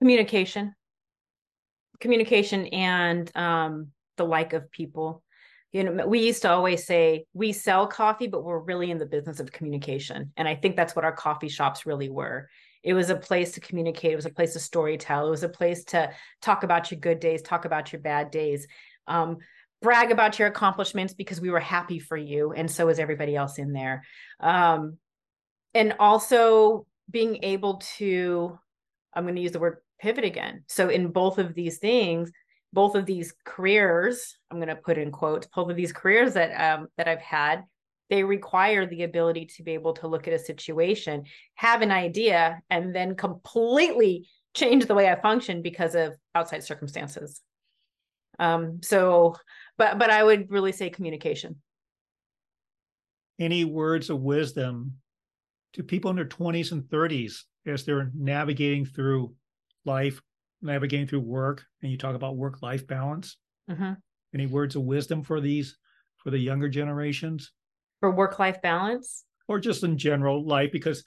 Communication. 0.00 0.74
Communication 2.00 2.66
and 2.66 3.30
um, 3.36 3.88
the 4.16 4.24
like 4.24 4.52
of 4.52 4.70
people. 4.70 5.22
You 5.72 5.82
know 5.82 6.06
we 6.06 6.20
used 6.20 6.42
to 6.42 6.50
always 6.50 6.86
say 6.86 7.24
we 7.32 7.52
sell 7.52 7.88
coffee 7.88 8.28
but 8.28 8.44
we're 8.44 8.60
really 8.60 8.92
in 8.92 8.98
the 8.98 9.06
business 9.06 9.40
of 9.40 9.50
communication. 9.50 10.32
And 10.36 10.46
i 10.46 10.54
think 10.54 10.76
that's 10.76 10.94
what 10.94 11.04
our 11.04 11.16
coffee 11.16 11.48
shops 11.48 11.84
really 11.84 12.08
were. 12.08 12.48
It 12.84 12.94
was 12.94 13.10
a 13.10 13.16
place 13.16 13.52
to 13.52 13.60
communicate. 13.60 14.12
It 14.12 14.16
was 14.16 14.26
a 14.26 14.30
place 14.30 14.52
to 14.52 14.60
story 14.60 14.96
tell 14.98 15.26
it 15.26 15.30
was 15.30 15.42
a 15.42 15.48
place 15.48 15.84
to 15.86 16.12
talk 16.40 16.62
about 16.62 16.90
your 16.90 17.00
good 17.00 17.18
days 17.18 17.42
talk 17.42 17.64
about 17.64 17.92
your 17.92 18.00
bad 18.00 18.30
days. 18.30 18.68
Um, 19.08 19.38
brag 19.82 20.12
about 20.12 20.38
your 20.38 20.48
accomplishments 20.48 21.12
because 21.12 21.40
we 21.40 21.50
were 21.50 21.60
happy 21.60 21.98
for 21.98 22.16
you 22.16 22.52
and 22.52 22.70
so 22.70 22.88
is 22.88 22.98
everybody 22.98 23.34
else 23.34 23.58
in 23.58 23.72
there. 23.72 24.04
Um, 24.38 24.98
and 25.74 25.94
also 25.98 26.86
being 27.10 27.42
able 27.42 27.82
to 27.96 28.58
i'm 29.14 29.24
going 29.24 29.34
to 29.34 29.42
use 29.42 29.52
the 29.52 29.60
word 29.60 29.78
pivot 30.00 30.24
again. 30.24 30.64
So 30.68 30.88
in 30.88 31.08
both 31.08 31.38
of 31.38 31.54
these 31.54 31.78
things 31.78 32.30
both 32.72 32.94
of 32.96 33.06
these 33.06 33.32
careers 33.44 34.36
i'm 34.50 34.58
going 34.58 34.68
to 34.68 34.76
put 34.76 34.98
in 34.98 35.10
quotes 35.10 35.46
both 35.46 35.70
of 35.70 35.76
these 35.76 35.92
careers 35.92 36.34
that 36.34 36.50
um, 36.60 36.88
that 36.96 37.08
i've 37.08 37.20
had 37.20 37.62
they 38.10 38.22
require 38.22 38.84
the 38.84 39.04
ability 39.04 39.46
to 39.46 39.62
be 39.62 39.72
able 39.72 39.94
to 39.94 40.08
look 40.08 40.28
at 40.28 40.34
a 40.34 40.38
situation 40.38 41.24
have 41.54 41.82
an 41.82 41.90
idea 41.90 42.60
and 42.70 42.94
then 42.94 43.14
completely 43.14 44.26
change 44.54 44.86
the 44.86 44.94
way 44.94 45.08
i 45.08 45.20
function 45.20 45.62
because 45.62 45.94
of 45.94 46.14
outside 46.34 46.62
circumstances. 46.64 47.40
Um 48.38 48.80
so 48.82 49.36
but 49.78 49.98
but 49.98 50.10
i 50.10 50.22
would 50.22 50.50
really 50.50 50.72
say 50.72 50.90
communication. 50.90 51.56
Any 53.38 53.64
words 53.64 54.10
of 54.10 54.20
wisdom 54.20 54.94
to 55.74 55.82
people 55.82 56.10
in 56.10 56.16
their 56.16 56.24
20s 56.24 56.72
and 56.72 56.82
30s 56.84 57.42
as 57.66 57.84
they're 57.84 58.10
navigating 58.14 58.84
through 58.84 59.34
life 59.84 60.20
navigating 60.62 61.06
through 61.06 61.20
work 61.20 61.62
and 61.82 61.92
you 61.92 61.98
talk 61.98 62.14
about 62.14 62.36
work 62.36 62.62
life 62.62 62.86
balance. 62.86 63.36
Mm-hmm. 63.70 63.92
any 64.34 64.46
words 64.46 64.76
of 64.76 64.82
wisdom 64.82 65.22
for 65.22 65.40
these 65.40 65.78
for 66.18 66.30
the 66.30 66.38
younger 66.38 66.68
generations? 66.68 67.52
For 68.00 68.10
work 68.10 68.38
life 68.38 68.60
balance? 68.60 69.24
Or 69.48 69.58
just 69.58 69.84
in 69.84 69.96
general 69.98 70.46
life 70.46 70.70
because 70.72 71.04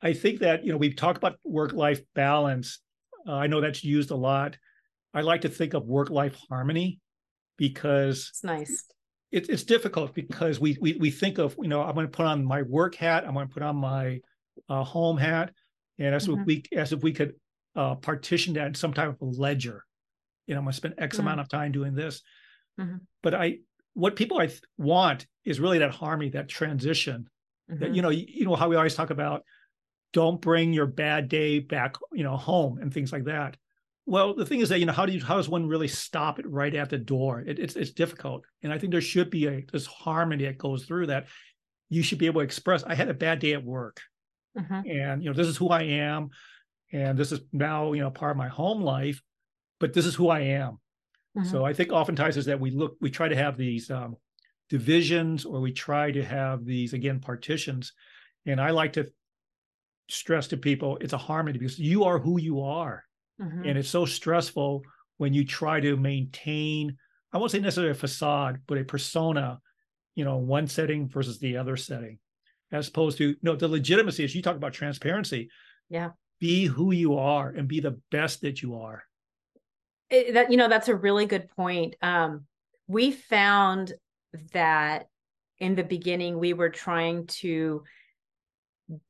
i 0.00 0.12
think 0.12 0.40
that 0.40 0.64
you 0.64 0.72
know 0.72 0.78
we've 0.78 0.96
talked 0.96 1.18
about 1.18 1.38
work 1.44 1.72
life 1.72 2.00
balance. 2.14 2.80
Uh, 3.26 3.34
i 3.34 3.46
know 3.46 3.60
that's 3.60 3.84
used 3.84 4.10
a 4.10 4.16
lot. 4.16 4.56
I 5.14 5.22
like 5.22 5.40
to 5.42 5.48
think 5.48 5.74
of 5.74 5.86
work 5.86 6.10
life 6.10 6.36
harmony 6.48 7.00
because 7.56 8.28
it's 8.30 8.44
nice 8.44 8.84
it, 9.30 9.48
it's 9.50 9.64
difficult 9.64 10.14
because 10.14 10.58
we, 10.58 10.76
we 10.80 10.94
we 10.94 11.10
think 11.10 11.38
of 11.38 11.56
you 11.60 11.68
know 11.68 11.82
i'm 11.82 11.94
going 11.94 12.06
to 12.06 12.16
put 12.16 12.26
on 12.26 12.44
my 12.44 12.62
work 12.62 12.94
hat 12.94 13.24
i'm 13.26 13.34
going 13.34 13.46
to 13.46 13.52
put 13.52 13.62
on 13.62 13.76
my 13.76 14.20
uh, 14.68 14.82
home 14.82 15.16
hat 15.16 15.52
and 15.98 16.14
as 16.14 16.26
mm-hmm. 16.26 16.40
if 16.40 16.46
we 16.46 16.62
as 16.72 16.92
if 16.92 17.02
we 17.02 17.12
could 17.12 17.34
uh, 17.78 17.94
partition 17.94 18.54
that 18.54 18.66
in 18.66 18.74
some 18.74 18.92
type 18.92 19.10
of 19.22 19.38
ledger. 19.38 19.84
You 20.46 20.54
know, 20.54 20.58
I'm 20.58 20.64
going 20.64 20.72
to 20.72 20.76
spend 20.76 20.94
X 20.98 21.16
mm-hmm. 21.16 21.26
amount 21.26 21.40
of 21.40 21.48
time 21.48 21.70
doing 21.70 21.94
this. 21.94 22.22
Mm-hmm. 22.78 22.96
But 23.22 23.34
I, 23.34 23.58
what 23.94 24.16
people 24.16 24.38
I 24.38 24.46
th- 24.46 24.62
want 24.76 25.26
is 25.44 25.60
really 25.60 25.78
that 25.78 25.92
harmony, 25.92 26.30
that 26.30 26.48
transition. 26.48 27.28
Mm-hmm. 27.70 27.80
That 27.80 27.94
you 27.94 28.02
know, 28.02 28.08
you, 28.08 28.24
you 28.26 28.44
know 28.44 28.56
how 28.56 28.68
we 28.68 28.76
always 28.76 28.96
talk 28.96 29.10
about, 29.10 29.44
don't 30.12 30.40
bring 30.40 30.72
your 30.72 30.86
bad 30.86 31.28
day 31.28 31.60
back, 31.60 31.96
you 32.12 32.24
know, 32.24 32.36
home 32.36 32.78
and 32.78 32.92
things 32.92 33.12
like 33.12 33.24
that. 33.24 33.56
Well, 34.08 34.32
the 34.32 34.46
thing 34.46 34.60
is 34.60 34.70
that 34.70 34.80
you 34.80 34.86
know 34.86 34.94
how 34.94 35.04
do 35.04 35.12
you 35.12 35.22
how 35.22 35.36
does 35.36 35.50
one 35.50 35.68
really 35.68 35.86
stop 35.86 36.38
it 36.38 36.48
right 36.48 36.74
at 36.74 36.88
the 36.88 36.96
door? 36.96 37.42
It, 37.42 37.58
it's 37.58 37.76
it's 37.76 37.90
difficult, 37.90 38.42
and 38.62 38.72
I 38.72 38.78
think 38.78 38.90
there 38.90 39.02
should 39.02 39.28
be 39.28 39.46
a 39.46 39.66
this 39.70 39.84
harmony 39.84 40.46
that 40.46 40.56
goes 40.56 40.86
through 40.86 41.08
that. 41.08 41.26
You 41.90 42.02
should 42.02 42.16
be 42.16 42.24
able 42.24 42.40
to 42.40 42.44
express. 42.44 42.82
I 42.84 42.94
had 42.94 43.10
a 43.10 43.14
bad 43.14 43.38
day 43.38 43.52
at 43.52 43.62
work, 43.62 44.00
mm-hmm. 44.58 44.80
and 44.90 45.22
you 45.22 45.28
know 45.28 45.36
this 45.36 45.46
is 45.46 45.58
who 45.58 45.68
I 45.68 45.82
am, 45.82 46.30
and 46.90 47.18
this 47.18 47.32
is 47.32 47.40
now 47.52 47.92
you 47.92 48.00
know 48.00 48.10
part 48.10 48.30
of 48.30 48.38
my 48.38 48.48
home 48.48 48.80
life, 48.80 49.20
but 49.78 49.92
this 49.92 50.06
is 50.06 50.14
who 50.14 50.30
I 50.30 50.40
am. 50.40 50.78
Mm-hmm. 51.36 51.44
So 51.44 51.66
I 51.66 51.74
think 51.74 51.92
oftentimes 51.92 52.38
is 52.38 52.46
that 52.46 52.58
we 52.58 52.70
look 52.70 52.96
we 53.02 53.10
try 53.10 53.28
to 53.28 53.36
have 53.36 53.58
these 53.58 53.90
um, 53.90 54.16
divisions 54.70 55.44
or 55.44 55.60
we 55.60 55.72
try 55.72 56.10
to 56.12 56.24
have 56.24 56.64
these 56.64 56.94
again 56.94 57.20
partitions, 57.20 57.92
and 58.46 58.58
I 58.58 58.70
like 58.70 58.94
to 58.94 59.12
stress 60.08 60.48
to 60.48 60.56
people 60.56 60.96
it's 61.02 61.12
a 61.12 61.18
harmony 61.18 61.58
because 61.58 61.78
you 61.78 62.04
are 62.04 62.18
who 62.18 62.40
you 62.40 62.62
are 62.62 63.04
Mm-hmm. 63.40 63.64
And 63.64 63.78
it's 63.78 63.88
so 63.88 64.04
stressful 64.04 64.82
when 65.18 65.34
you 65.34 65.44
try 65.44 65.80
to 65.80 65.96
maintain, 65.96 66.96
I 67.32 67.38
won't 67.38 67.50
say 67.50 67.60
necessarily 67.60 67.92
a 67.92 67.94
facade, 67.94 68.60
but 68.66 68.78
a 68.78 68.84
persona, 68.84 69.60
you 70.14 70.24
know, 70.24 70.36
one 70.38 70.66
setting 70.66 71.08
versus 71.08 71.38
the 71.38 71.56
other 71.56 71.76
setting, 71.76 72.18
as 72.72 72.88
opposed 72.88 73.18
to, 73.18 73.36
no, 73.42 73.56
the 73.56 73.68
legitimacy, 73.68 74.24
as 74.24 74.34
you 74.34 74.42
talk 74.42 74.56
about 74.56 74.72
transparency. 74.72 75.50
Yeah. 75.88 76.10
Be 76.40 76.66
who 76.66 76.92
you 76.92 77.18
are 77.18 77.48
and 77.48 77.66
be 77.66 77.80
the 77.80 78.00
best 78.10 78.42
that 78.42 78.62
you 78.62 78.80
are. 78.80 79.02
It, 80.10 80.34
that, 80.34 80.50
you 80.50 80.56
know, 80.56 80.68
that's 80.68 80.88
a 80.88 80.94
really 80.94 81.26
good 81.26 81.48
point. 81.50 81.96
Um, 82.00 82.46
we 82.86 83.10
found 83.10 83.92
that 84.52 85.08
in 85.58 85.74
the 85.74 85.84
beginning, 85.84 86.38
we 86.38 86.52
were 86.52 86.70
trying 86.70 87.26
to 87.26 87.82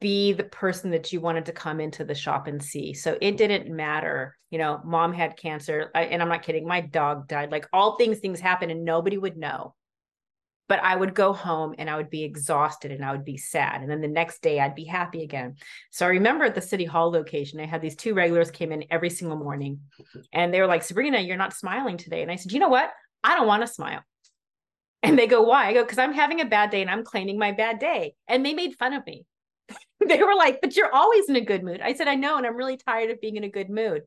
be 0.00 0.32
the 0.32 0.44
person 0.44 0.90
that 0.90 1.12
you 1.12 1.20
wanted 1.20 1.46
to 1.46 1.52
come 1.52 1.80
into 1.80 2.04
the 2.04 2.14
shop 2.14 2.46
and 2.46 2.62
see. 2.62 2.92
So 2.92 3.16
it 3.20 3.36
didn't 3.36 3.74
matter. 3.74 4.36
You 4.50 4.58
know, 4.58 4.80
mom 4.84 5.12
had 5.12 5.36
cancer, 5.36 5.90
I, 5.94 6.04
and 6.04 6.20
I'm 6.20 6.28
not 6.28 6.42
kidding. 6.42 6.66
My 6.66 6.80
dog 6.80 7.28
died. 7.28 7.52
Like 7.52 7.68
all 7.72 7.96
things, 7.96 8.18
things 8.18 8.40
happen, 8.40 8.70
and 8.70 8.84
nobody 8.84 9.18
would 9.18 9.36
know. 9.36 9.74
But 10.68 10.82
I 10.82 10.96
would 10.96 11.14
go 11.14 11.32
home 11.32 11.74
and 11.78 11.88
I 11.88 11.96
would 11.96 12.10
be 12.10 12.24
exhausted 12.24 12.90
and 12.90 13.02
I 13.02 13.12
would 13.12 13.24
be 13.24 13.38
sad. 13.38 13.80
And 13.80 13.90
then 13.90 14.02
the 14.02 14.08
next 14.08 14.42
day 14.42 14.60
I'd 14.60 14.74
be 14.74 14.84
happy 14.84 15.22
again. 15.22 15.56
So 15.90 16.04
I 16.04 16.10
remember 16.10 16.44
at 16.44 16.54
the 16.54 16.60
city 16.60 16.84
hall 16.84 17.10
location, 17.10 17.58
I 17.58 17.64
had 17.64 17.80
these 17.80 17.96
two 17.96 18.12
regulars 18.12 18.50
came 18.50 18.70
in 18.70 18.84
every 18.90 19.08
single 19.08 19.38
morning 19.38 19.80
and 20.30 20.52
they 20.52 20.60
were 20.60 20.66
like, 20.66 20.82
Sabrina, 20.82 21.20
you're 21.20 21.38
not 21.38 21.54
smiling 21.54 21.96
today. 21.96 22.20
And 22.20 22.30
I 22.30 22.36
said, 22.36 22.52
you 22.52 22.60
know 22.60 22.68
what? 22.68 22.90
I 23.24 23.34
don't 23.34 23.46
want 23.46 23.62
to 23.62 23.66
smile. 23.66 24.02
And 25.02 25.18
they 25.18 25.26
go, 25.26 25.40
why? 25.40 25.68
I 25.68 25.72
go, 25.72 25.84
because 25.84 25.96
I'm 25.96 26.12
having 26.12 26.42
a 26.42 26.44
bad 26.44 26.68
day 26.68 26.82
and 26.82 26.90
I'm 26.90 27.02
claiming 27.02 27.38
my 27.38 27.52
bad 27.52 27.78
day. 27.78 28.14
And 28.26 28.44
they 28.44 28.52
made 28.52 28.76
fun 28.76 28.92
of 28.92 29.06
me. 29.06 29.24
they 30.06 30.22
were 30.22 30.34
like, 30.34 30.60
but 30.60 30.76
you're 30.76 30.94
always 30.94 31.28
in 31.28 31.36
a 31.36 31.40
good 31.40 31.62
mood. 31.62 31.80
I 31.80 31.94
said, 31.94 32.08
I 32.08 32.14
know. 32.14 32.36
And 32.36 32.46
I'm 32.46 32.56
really 32.56 32.76
tired 32.76 33.10
of 33.10 33.20
being 33.20 33.36
in 33.36 33.44
a 33.44 33.48
good 33.48 33.70
mood. 33.70 34.02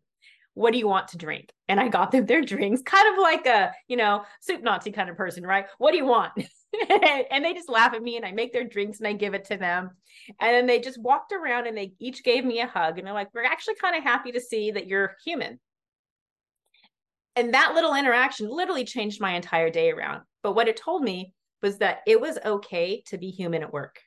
What 0.53 0.73
do 0.73 0.79
you 0.79 0.87
want 0.87 1.09
to 1.09 1.17
drink? 1.17 1.49
And 1.69 1.79
I 1.79 1.87
got 1.87 2.11
them 2.11 2.25
their 2.25 2.41
drinks, 2.41 2.81
kind 2.81 3.13
of 3.13 3.21
like 3.21 3.45
a, 3.45 3.71
you 3.87 3.95
know, 3.95 4.23
soup 4.41 4.61
Nazi 4.61 4.91
kind 4.91 5.09
of 5.09 5.15
person, 5.15 5.43
right? 5.45 5.65
What 5.77 5.91
do 5.91 5.97
you 5.97 6.05
want? 6.05 6.33
and 7.31 7.43
they 7.43 7.53
just 7.53 7.69
laugh 7.69 7.93
at 7.93 8.03
me 8.03 8.17
and 8.17 8.25
I 8.25 8.31
make 8.31 8.51
their 8.51 8.65
drinks 8.65 8.99
and 8.99 9.07
I 9.07 9.13
give 9.13 9.33
it 9.33 9.45
to 9.45 9.57
them. 9.57 9.91
And 10.39 10.53
then 10.53 10.65
they 10.65 10.79
just 10.79 11.01
walked 11.01 11.31
around 11.31 11.67
and 11.67 11.77
they 11.77 11.93
each 11.99 12.23
gave 12.23 12.43
me 12.43 12.59
a 12.59 12.67
hug. 12.67 12.97
And 12.97 13.07
they're 13.07 13.13
like, 13.13 13.29
we're 13.33 13.45
actually 13.45 13.75
kind 13.75 13.95
of 13.95 14.03
happy 14.03 14.33
to 14.33 14.41
see 14.41 14.71
that 14.71 14.87
you're 14.87 15.15
human. 15.23 15.59
And 17.37 17.53
that 17.53 17.73
little 17.73 17.95
interaction 17.95 18.49
literally 18.49 18.83
changed 18.83 19.21
my 19.21 19.35
entire 19.35 19.69
day 19.69 19.89
around. 19.89 20.23
But 20.43 20.53
what 20.53 20.67
it 20.67 20.75
told 20.75 21.01
me 21.01 21.33
was 21.61 21.77
that 21.77 21.99
it 22.05 22.19
was 22.19 22.37
okay 22.43 23.03
to 23.07 23.17
be 23.17 23.29
human 23.29 23.63
at 23.63 23.71
work 23.71 24.01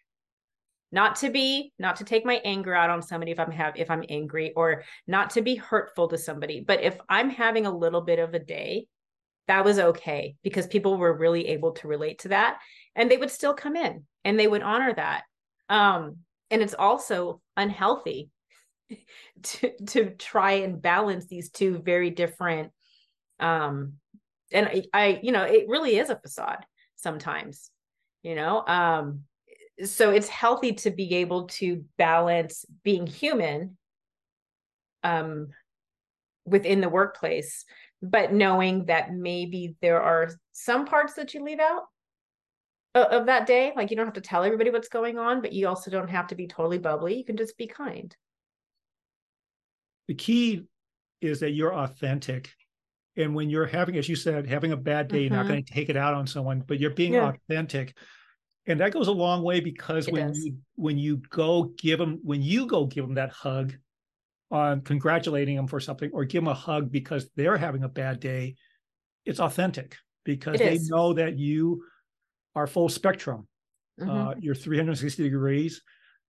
not 0.95 1.17
to 1.17 1.29
be 1.29 1.73
not 1.79 1.97
to 1.97 2.05
take 2.05 2.25
my 2.25 2.41
anger 2.45 2.73
out 2.73 2.89
on 2.89 3.03
somebody 3.03 3.33
if 3.33 3.41
i'm 3.41 3.51
have 3.51 3.77
if 3.77 3.91
i'm 3.91 4.05
angry 4.09 4.53
or 4.55 4.85
not 5.09 5.31
to 5.31 5.43
be 5.43 5.57
hurtful 5.57 6.07
to 6.09 6.17
somebody. 6.17 6.61
But 6.61 6.83
if 6.83 6.97
i'm 7.09 7.29
having 7.29 7.67
a 7.67 7.77
little 7.77 8.01
bit 8.01 8.21
of 8.21 8.33
a 8.33 8.39
day 8.39 8.87
that 9.49 9.65
was 9.65 9.79
okay 9.79 10.37
because 10.43 10.67
people 10.69 10.97
were 10.97 11.19
really 11.19 11.49
able 11.49 11.73
to 11.73 11.89
relate 11.89 12.21
to 12.21 12.29
that 12.29 12.61
and 12.95 13.11
they 13.11 13.17
would 13.17 13.31
still 13.31 13.55
come 13.55 13.77
in 13.77 14.05
and 14.25 14.39
they 14.39 14.47
would 14.47 14.63
honor 14.63 14.95
that. 14.95 15.25
Um 15.69 16.19
and 16.51 16.63
it's 16.63 16.75
also 16.75 17.41
unhealthy 17.57 18.31
to 19.43 19.73
to 19.87 20.11
try 20.11 20.53
and 20.53 20.81
balance 20.81 21.27
these 21.27 21.51
two 21.51 21.79
very 21.79 22.11
different 22.11 22.71
um 23.41 23.95
and 24.53 24.67
I, 24.67 24.85
I 24.95 25.21
you 25.25 25.33
know 25.33 25.43
it 25.43 25.67
really 25.67 25.97
is 25.97 26.09
a 26.09 26.21
facade 26.21 26.65
sometimes 26.95 27.71
you 28.23 28.35
know? 28.35 28.65
Um 28.67 29.25
so 29.83 30.11
it's 30.11 30.29
healthy 30.29 30.73
to 30.73 30.91
be 30.91 31.17
able 31.17 31.47
to 31.47 31.85
balance 31.99 32.65
being 32.85 33.07
human 33.07 33.77
um 35.03 35.49
within 36.45 36.81
the 36.81 36.89
workplace 36.89 37.65
but 38.03 38.33
knowing 38.33 38.85
that 38.87 39.13
maybe 39.13 39.77
there 39.81 40.01
are 40.01 40.31
some 40.53 40.85
parts 40.85 41.15
that 41.15 41.35
you 41.35 41.43
leave 41.43 41.61
out 41.61 41.85
of 42.95 43.27
that 43.27 43.47
day 43.47 43.73
like 43.75 43.91
you 43.91 43.97
don't 43.97 44.07
have 44.07 44.15
to 44.15 44.21
tell 44.21 44.45
everybody 44.45 44.71
what's 44.71 44.89
going 44.89 45.19
on 45.19 45.41
but 45.41 45.53
you 45.53 45.67
also 45.67 45.91
don't 45.91 46.11
have 46.11 46.29
to 46.29 46.35
be 46.35 46.47
totally 46.47 46.79
bubbly 46.79 47.17
you 47.17 47.25
can 47.25 47.37
just 47.37 47.57
be 47.59 47.67
kind 47.67 48.15
the 50.07 50.15
key 50.15 50.63
is 51.21 51.41
that 51.41 51.51
you're 51.51 51.75
authentic 51.75 52.51
and 53.17 53.35
when 53.35 53.51
you're 53.51 53.67
having 53.67 53.97
as 53.97 54.09
you 54.09 54.15
said 54.15 54.47
having 54.47 54.73
a 54.73 54.77
bad 54.77 55.09
day 55.09 55.25
mm-hmm. 55.25 55.25
you're 55.25 55.31
not 55.31 55.45
mm-hmm. 55.45 55.55
going 55.55 55.65
to 55.65 55.73
take 55.73 55.89
it 55.89 55.97
out 55.97 56.15
on 56.15 56.27
someone 56.27 56.63
but 56.65 56.79
you're 56.79 56.91
being 56.91 57.15
yeah. 57.15 57.33
authentic 57.33 57.97
and 58.67 58.81
that 58.81 58.93
goes 58.93 59.09
a 59.09 59.13
long 59.13 59.43
way 59.43 59.61
because 59.61 60.09
it 60.09 60.13
when 60.13 60.29
does. 60.29 60.45
you 60.45 60.57
when 60.77 60.99
you 60.99 61.19
go 61.31 61.73
give 61.79 61.99
them 61.99 62.21
when 62.23 62.43
you 62.43 62.67
go 62.67 62.87
give 62.87 63.05
them 63.05 63.15
that 63.15 63.31
hug 63.31 63.75
on 64.51 64.81
congratulating 64.83 65.57
them 65.57 65.67
for 65.67 65.81
something 65.81 66.11
or 66.13 66.25
give 66.25 66.43
them 66.43 66.51
a 66.51 66.55
hug 66.55 66.91
because 66.91 67.29
they're 67.37 67.57
having 67.57 67.83
a 67.83 67.89
bad 67.89 68.21
day 68.21 68.55
it's 69.25 69.41
authentic 69.41 69.97
because 70.25 70.61
it 70.61 70.65
they 70.65 70.75
is. 70.75 70.89
know 70.89 71.13
that 71.13 71.39
you 71.39 71.85
are 72.55 72.67
full 72.67 72.89
spectrum 72.89 73.47
mm-hmm. 74.01 74.11
uh, 74.11 74.35
you're 74.39 74.55
360 74.55 75.23
degrees 75.23 75.83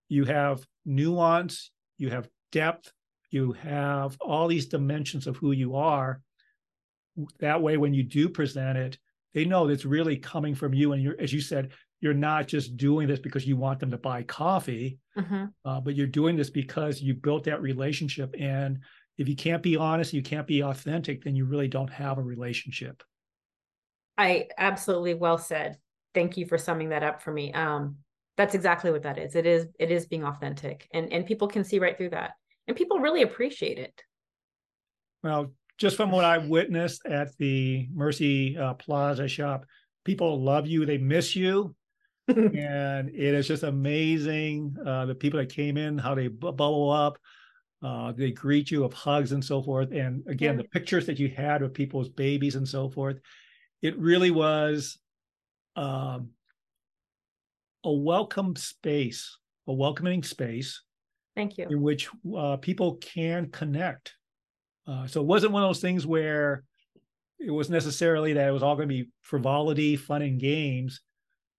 you 0.09 0.25
have 0.25 0.65
nuance 0.85 1.71
you 1.97 2.09
have 2.09 2.27
depth 2.51 2.91
you 3.31 3.53
have 3.53 4.17
all 4.21 4.47
these 4.47 4.67
dimensions 4.67 5.27
of 5.27 5.35
who 5.37 5.51
you 5.51 5.75
are 5.75 6.21
that 7.39 7.61
way 7.61 7.77
when 7.77 7.93
you 7.93 8.03
do 8.03 8.27
present 8.29 8.77
it 8.77 8.97
they 9.33 9.45
know 9.45 9.67
it's 9.67 9.85
really 9.85 10.17
coming 10.17 10.55
from 10.55 10.73
you 10.73 10.93
and 10.93 11.03
you're 11.03 11.19
as 11.19 11.31
you 11.31 11.41
said 11.41 11.71
you're 12.05 12.13
not 12.13 12.47
just 12.47 12.77
doing 12.77 13.07
this 13.07 13.17
because 13.17 13.47
you 13.47 13.57
want 13.57 13.79
them 13.79 13.89
to 13.89 13.97
buy 13.97 14.21
coffee, 14.21 14.99
mm-hmm. 15.17 15.45
uh, 15.65 15.81
but 15.81 15.95
you're 15.95 16.05
doing 16.05 16.35
this 16.35 16.51
because 16.51 17.01
you 17.01 17.15
built 17.15 17.45
that 17.45 17.63
relationship. 17.63 18.35
And 18.39 18.77
if 19.17 19.27
you 19.27 19.35
can't 19.35 19.63
be 19.63 19.75
honest, 19.75 20.13
you 20.13 20.21
can't 20.21 20.45
be 20.45 20.61
authentic, 20.61 21.23
then 21.23 21.35
you 21.35 21.45
really 21.45 21.67
don't 21.67 21.89
have 21.89 22.19
a 22.19 22.21
relationship. 22.21 23.01
I 24.19 24.49
absolutely 24.55 25.15
well 25.15 25.39
said. 25.39 25.79
Thank 26.13 26.37
you 26.37 26.45
for 26.45 26.59
summing 26.59 26.89
that 26.89 27.01
up 27.01 27.23
for 27.23 27.31
me. 27.31 27.51
Um, 27.53 27.95
that's 28.37 28.53
exactly 28.53 28.91
what 28.91 29.01
that 29.01 29.17
is. 29.17 29.35
It 29.35 29.47
is 29.47 29.65
it 29.79 29.89
is 29.89 30.05
being 30.05 30.25
authentic, 30.25 30.87
and 30.93 31.11
and 31.11 31.25
people 31.25 31.47
can 31.47 31.63
see 31.63 31.79
right 31.79 31.97
through 31.97 32.11
that, 32.11 32.33
and 32.67 32.77
people 32.77 32.99
really 32.99 33.23
appreciate 33.23 33.79
it. 33.79 33.99
Well, 35.23 35.53
just 35.79 35.97
from 35.97 36.11
what 36.11 36.23
I 36.23 36.37
witnessed 36.37 37.03
at 37.07 37.35
the 37.39 37.87
Mercy 37.91 38.57
uh, 38.57 38.75
Plaza 38.75 39.27
shop, 39.27 39.65
people 40.03 40.43
love 40.43 40.67
you, 40.67 40.85
they 40.85 40.99
miss 40.99 41.35
you, 41.35 41.75
and 42.27 43.09
it 43.09 43.33
is 43.33 43.47
just 43.47 43.63
amazing 43.63 44.75
uh, 44.85 45.05
the 45.05 45.15
people 45.15 45.39
that 45.39 45.53
came 45.53 45.77
in, 45.77 45.97
how 45.97 46.15
they 46.15 46.27
bubble 46.27 46.89
up. 46.89 47.17
Uh, 47.83 48.11
they 48.13 48.31
greet 48.31 48.71
you 48.71 48.83
of 48.83 48.93
hugs 48.93 49.31
and 49.31 49.43
so 49.43 49.61
forth. 49.61 49.91
And 49.91 50.23
again, 50.27 50.55
yeah. 50.55 50.63
the 50.63 50.69
pictures 50.69 51.05
that 51.05 51.19
you 51.19 51.29
had 51.29 51.61
of 51.61 51.73
people's 51.73 52.09
babies 52.09 52.55
and 52.55 52.67
so 52.67 52.89
forth, 52.89 53.19
it 53.83 53.97
really 53.99 54.31
was 54.31 54.97
um, 55.75 56.29
a 57.83 57.91
welcome 57.91 58.55
space, 58.55 59.37
a 59.67 59.73
welcoming 59.73 60.23
space. 60.23 60.81
Thank 61.35 61.57
you. 61.57 61.67
In 61.69 61.81
which 61.81 62.09
uh, 62.35 62.57
people 62.57 62.95
can 62.95 63.51
connect. 63.51 64.15
Uh, 64.87 65.05
so 65.05 65.21
it 65.21 65.27
wasn't 65.27 65.51
one 65.51 65.61
of 65.61 65.69
those 65.69 65.81
things 65.81 66.07
where 66.07 66.63
it 67.39 67.51
was 67.51 67.69
necessarily 67.69 68.33
that 68.33 68.47
it 68.47 68.51
was 68.51 68.63
all 68.63 68.75
going 68.75 68.87
to 68.87 68.95
be 69.03 69.09
frivolity, 69.21 69.95
fun, 69.95 70.21
and 70.23 70.39
games 70.39 71.01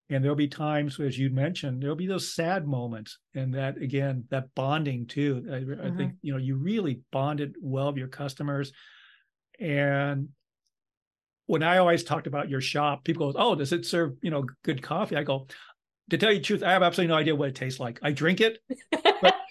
and 0.09 0.23
there'll 0.23 0.37
be 0.37 0.49
times 0.49 0.99
as 1.01 1.19
you 1.19 1.31
mentioned 1.31 1.83
there'll 1.83 1.97
be 1.97 2.07
those 2.07 2.35
sad 2.35 2.67
moments 2.67 3.19
and 3.35 3.55
that 3.55 3.77
again 3.79 4.25
that 4.31 4.55
bonding 4.55 5.07
too 5.07 5.45
I, 5.49 5.55
mm-hmm. 5.55 5.87
I, 5.87 5.97
think 5.97 6.15
you 6.23 6.33
know 6.33 6.39
you 6.39 6.57
really 6.57 7.01
bonded 7.13 7.57
well 7.61 7.89
with 7.89 7.97
your 7.97 8.09
customers 8.09 8.73
and 9.59 10.29
when 11.47 11.63
i 11.63 11.79
always 11.79 12.05
talked 12.05 12.27
about 12.27 12.49
your 12.49 12.61
shop 12.61 13.05
people 13.05 13.33
go 13.33 13.39
oh 13.39 13.55
does 13.55 13.73
it 13.73 13.87
serve 13.87 14.15
you 14.23 14.31
know 14.31 14.45
good 14.65 14.83
coffee 14.83 15.17
i 15.17 15.23
go 15.23 15.47
to 16.11 16.19
tell 16.19 16.31
you 16.33 16.39
the 16.39 16.45
truth 16.45 16.63
i 16.63 16.73
have 16.73 16.83
absolutely 16.83 17.13
no 17.13 17.19
idea 17.19 17.35
what 17.35 17.49
it 17.49 17.55
tastes 17.55 17.81
like 17.81 17.99
i 18.03 18.13
drink 18.13 18.41
it 18.41 18.59
but 19.21 19.35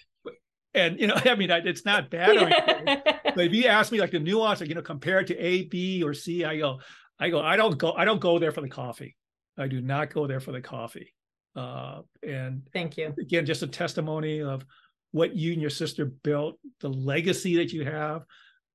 and 0.76 1.00
you 1.00 1.06
know, 1.08 1.14
I 1.24 1.34
mean, 1.34 1.50
it's 1.50 1.84
not 1.84 2.10
bad. 2.10 2.36
Or 2.36 2.48
anything, 2.48 3.02
but 3.04 3.44
if 3.46 3.52
you 3.52 3.66
ask 3.66 3.90
me 3.90 3.98
like 3.98 4.12
the 4.12 4.20
nuance, 4.20 4.60
like, 4.60 4.68
you 4.68 4.74
know, 4.74 4.82
compared 4.82 5.26
to 5.28 5.36
A, 5.36 5.64
B, 5.64 6.02
or 6.04 6.14
C, 6.14 6.44
I 6.44 6.58
go, 6.58 6.80
I 7.18 7.30
go, 7.30 7.40
I 7.40 7.56
don't 7.56 7.76
go, 7.76 7.92
I 7.92 8.04
don't 8.04 8.20
go 8.20 8.38
there 8.38 8.52
for 8.52 8.60
the 8.60 8.68
coffee. 8.68 9.16
I 9.58 9.68
do 9.68 9.80
not 9.80 10.12
go 10.12 10.26
there 10.26 10.40
for 10.40 10.52
the 10.52 10.60
coffee. 10.60 11.12
Uh, 11.54 12.02
and 12.22 12.62
thank 12.72 12.96
you 12.96 13.14
again, 13.18 13.46
just 13.46 13.62
a 13.62 13.66
testimony 13.66 14.42
of 14.42 14.64
what 15.12 15.34
you 15.34 15.52
and 15.52 15.60
your 15.60 15.70
sister 15.70 16.04
built, 16.04 16.58
the 16.80 16.90
legacy 16.90 17.56
that 17.56 17.72
you 17.72 17.84
have, 17.84 18.24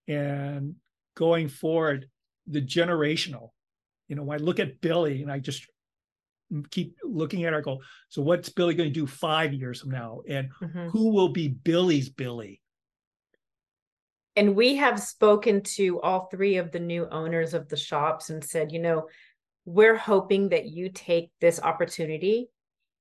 and 0.07 0.75
going 1.15 1.47
forward, 1.47 2.07
the 2.47 2.61
generational. 2.61 3.49
You 4.07 4.15
know, 4.15 4.31
I 4.31 4.37
look 4.37 4.59
at 4.59 4.81
Billy 4.81 5.21
and 5.21 5.31
I 5.31 5.39
just 5.39 5.67
keep 6.69 6.97
looking 7.03 7.45
at 7.45 7.53
our 7.53 7.61
goal. 7.61 7.83
So 8.09 8.21
what's 8.21 8.49
Billy 8.49 8.73
going 8.73 8.89
to 8.89 8.99
do 8.99 9.07
five 9.07 9.53
years 9.53 9.81
from 9.81 9.91
now? 9.91 10.21
And 10.27 10.49
mm-hmm. 10.61 10.87
who 10.87 11.11
will 11.11 11.29
be 11.29 11.47
Billy's 11.47 12.09
Billy? 12.09 12.61
And 14.35 14.55
we 14.55 14.77
have 14.77 14.99
spoken 15.01 15.61
to 15.75 15.99
all 16.01 16.27
three 16.27 16.57
of 16.57 16.71
the 16.71 16.79
new 16.79 17.07
owners 17.09 17.53
of 17.53 17.67
the 17.67 17.77
shops 17.77 18.29
and 18.29 18.43
said, 18.43 18.71
you 18.71 18.79
know, 18.79 19.07
we're 19.65 19.97
hoping 19.97 20.49
that 20.49 20.65
you 20.65 20.89
take 20.89 21.31
this 21.39 21.59
opportunity 21.61 22.47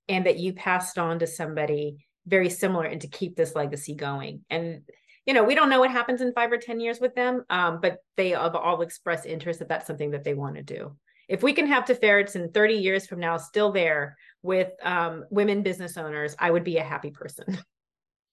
and 0.09 0.27
that 0.27 0.39
you 0.39 0.53
pass 0.53 0.97
it 0.97 1.01
on 1.01 1.19
to 1.21 1.27
somebody 1.27 2.07
very 2.27 2.51
similar 2.51 2.85
and 2.85 3.01
to 3.01 3.09
keep 3.09 3.37
this 3.37 3.55
legacy 3.55 3.95
going. 3.95 4.45
And 4.51 4.83
you 5.27 5.35
know, 5.35 5.45
we 5.45 5.55
don't 5.55 5.69
know 5.69 5.81
what 5.81 5.91
happens 5.91 6.23
in 6.23 6.33
five 6.33 6.51
or 6.51 6.57
10 6.57 6.81
years 6.81 6.99
with 6.99 7.15
them, 7.15 7.45
um, 7.51 7.81
but 7.81 7.99
they 8.17 8.31
have 8.31 8.57
all 8.57 8.81
expressed 8.81 9.27
interest 9.27 9.59
that 9.59 9.69
that's 9.69 9.87
something 9.87 10.11
that 10.13 10.25
they 10.25 10.35
want 10.35 10.57
to 10.57 10.63
do 10.63 10.97
if 11.31 11.45
we 11.45 11.53
can 11.53 11.69
have 11.69 11.85
Tiferets 11.85 12.35
in 12.35 12.51
30 12.51 12.75
years 12.75 13.07
from 13.07 13.21
now 13.21 13.37
still 13.37 13.71
there 13.71 14.19
with 14.43 14.73
um, 14.83 15.25
women 15.31 15.63
business 15.63 15.97
owners, 15.97 16.35
I 16.41 16.51
would 16.51 16.65
be 16.65 16.77
a 16.77 16.85
happy 16.85 17.11
person. 17.11 17.57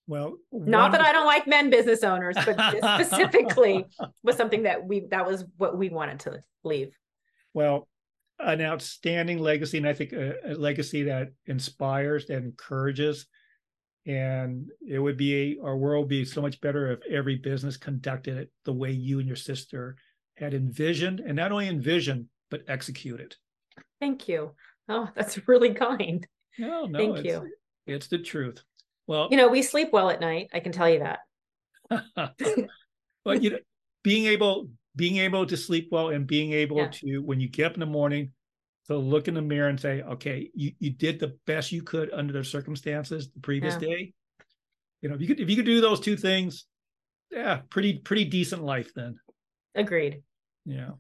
Well, 0.10 0.38
not 0.54 0.94
that 0.94 1.02
I 1.02 1.12
don't 1.12 1.26
like 1.26 1.48
men 1.48 1.70
business 1.70 2.02
owners, 2.02 2.38
but 2.46 2.58
specifically 3.02 3.86
was 4.24 4.38
something 4.38 4.64
that 4.64 4.86
we 4.86 5.02
that 5.10 5.28
was 5.28 5.44
what 5.58 5.78
we 5.78 5.90
wanted 5.90 6.22
to 6.22 6.42
leave. 6.64 6.98
Well, 7.54 7.90
an 8.40 8.62
outstanding 8.62 9.40
legacy, 9.40 9.78
and 9.78 9.88
I 9.88 9.94
think 9.94 10.14
a, 10.14 10.36
a 10.46 10.54
legacy 10.54 11.04
that 11.04 11.30
inspires, 11.46 12.28
that 12.28 12.38
encourages, 12.38 13.26
and 14.06 14.70
it 14.88 15.00
would 15.00 15.18
be 15.18 15.58
our 15.62 15.76
world 15.76 16.04
would 16.04 16.10
be 16.10 16.26
so 16.26 16.42
much 16.42 16.62
better 16.62 16.92
if 16.92 17.00
every 17.10 17.36
business 17.36 17.78
conducted 17.78 18.38
it 18.38 18.52
the 18.64 18.74
way 18.74 18.92
you 18.92 19.20
and 19.20 19.28
your 19.28 19.36
sister 19.36 19.98
had 20.36 20.54
envisioned, 20.54 21.20
and 21.20 21.36
not 21.36 21.52
only 21.52 21.68
envisioned, 21.68 22.28
but 22.50 22.64
executed. 22.68 23.36
Thank 24.00 24.28
you. 24.28 24.52
Oh, 24.88 25.10
that's 25.16 25.48
really 25.48 25.74
kind. 25.74 26.26
No, 26.58 26.86
no. 26.86 27.00
Thank 27.00 27.18
it's, 27.18 27.26
you. 27.28 27.50
It's 27.86 28.08
the 28.08 28.20
truth. 28.20 28.64
Well, 29.08 29.28
you 29.32 29.38
know, 29.38 29.48
we 29.48 29.62
sleep 29.62 29.90
well 29.92 30.10
at 30.10 30.22
night. 30.22 30.50
I 30.54 30.60
can 30.60 30.72
tell 30.72 30.90
you 30.90 31.00
that. 31.00 31.20
but 33.26 33.42
you 33.42 33.50
know, 33.52 33.58
being 34.04 34.26
able 34.26 34.70
being 34.98 35.18
able 35.18 35.46
to 35.46 35.56
sleep 35.56 35.90
well 35.92 36.10
and 36.10 36.28
being 36.28 36.52
able 36.52 36.78
yeah. 36.78 36.90
to 36.90 37.20
when 37.20 37.40
you 37.40 37.48
get 37.48 37.68
up 37.68 37.74
in 37.76 37.80
the 37.80 37.86
morning 37.86 38.32
to 38.88 38.98
look 38.98 39.28
in 39.28 39.34
the 39.34 39.42
mirror 39.42 39.70
and 39.70 39.80
say, 39.80 40.02
okay, 40.02 40.50
you, 40.56 40.72
you 40.80 40.92
did 40.92 41.20
the 41.20 41.38
best 41.46 41.72
you 41.72 41.84
could 41.84 42.12
under 42.12 42.34
the 42.34 42.44
circumstances 42.44 43.30
the 43.32 43.40
previous 43.40 43.76
yeah. 43.76 43.80
day. 43.80 44.14
You 45.02 45.10
know, 45.10 45.16
if 45.16 45.22
you 45.22 45.28
could 45.28 45.40
if 45.40 45.50
you 45.50 45.56
could 45.56 45.66
do 45.66 45.80
those 45.80 46.00
two 46.00 46.18
things, 46.18 46.66
yeah, 47.32 47.62
pretty 47.70 48.00
pretty 48.00 48.26
decent 48.26 48.64
life 48.64 48.92
then. 48.96 49.20
Agreed. 49.76 50.24
Yeah. 50.66 50.92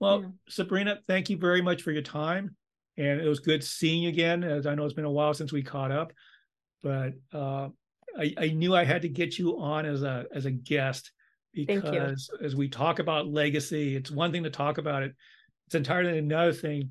Well, 0.00 0.22
yeah. 0.22 0.28
Sabrina, 0.48 0.98
thank 1.06 1.28
you 1.30 1.36
very 1.36 1.60
much 1.60 1.82
for 1.82 1.92
your 1.92 2.02
time. 2.02 2.56
And 2.96 3.20
it 3.20 3.28
was 3.28 3.40
good 3.40 3.62
seeing 3.62 4.02
you 4.02 4.08
again, 4.08 4.42
as 4.42 4.66
I 4.66 4.74
know 4.74 4.84
it's 4.84 4.94
been 4.94 5.04
a 5.04 5.10
while 5.10 5.34
since 5.34 5.52
we 5.52 5.62
caught 5.62 5.92
up. 5.92 6.12
But 6.82 7.12
uh, 7.32 7.68
I, 8.18 8.34
I, 8.36 8.48
knew 8.48 8.74
I 8.74 8.84
had 8.84 9.02
to 9.02 9.08
get 9.08 9.38
you 9.38 9.58
on 9.58 9.86
as 9.86 10.02
a 10.02 10.26
as 10.34 10.46
a 10.46 10.50
guest 10.50 11.12
because 11.54 12.30
as 12.42 12.56
we 12.56 12.68
talk 12.68 12.98
about 12.98 13.28
legacy, 13.28 13.96
it's 13.96 14.10
one 14.10 14.32
thing 14.32 14.44
to 14.44 14.50
talk 14.50 14.78
about 14.78 15.02
it. 15.02 15.14
It's 15.66 15.74
entirely 15.74 16.18
another 16.18 16.52
thing 16.52 16.90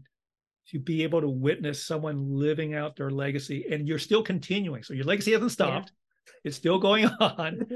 to 0.70 0.80
be 0.80 1.04
able 1.04 1.22
to 1.22 1.30
witness 1.30 1.86
someone 1.86 2.30
living 2.30 2.74
out 2.74 2.96
their 2.96 3.12
legacy 3.12 3.66
and 3.72 3.88
you're 3.88 4.00
still 4.00 4.24
continuing. 4.24 4.84
So 4.84 4.94
your 4.94 5.06
legacy 5.06 5.34
hasn't 5.34 5.52
stopped. 5.52 5.92
Yeah. 6.28 6.34
It's 6.46 6.58
still 6.58 6.80
going 6.80 7.06
on. 7.20 7.68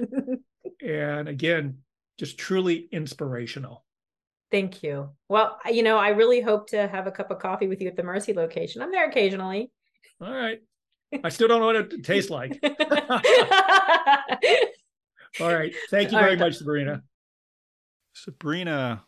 and 0.82 1.28
again, 1.28 1.80
just 2.18 2.38
truly 2.38 2.88
inspirational. 2.92 3.84
Thank 4.52 4.84
you. 4.84 5.10
Well, 5.28 5.60
you 5.70 5.84
know, 5.84 5.98
I 5.98 6.10
really 6.10 6.40
hope 6.40 6.70
to 6.70 6.88
have 6.88 7.08
a 7.08 7.12
cup 7.12 7.32
of 7.32 7.40
coffee 7.40 7.68
with 7.68 7.82
you 7.82 7.88
at 7.88 7.98
the 7.98 8.04
Mercy 8.04 8.34
location. 8.34 8.82
I'm 8.82 8.92
there 8.92 9.10
occasionally. 9.10 9.72
All 10.22 10.34
right. 10.34 10.60
I 11.24 11.30
still 11.30 11.48
don't 11.48 11.60
know 11.60 11.68
what 11.68 11.76
it 11.76 12.04
tastes 12.04 12.30
like. 12.30 12.60
All 15.40 15.54
right. 15.54 15.74
Thank 15.90 16.12
you 16.12 16.18
very 16.18 16.32
right. 16.32 16.40
much, 16.40 16.56
Sabrina. 16.56 17.04
Sabrina 18.14 19.04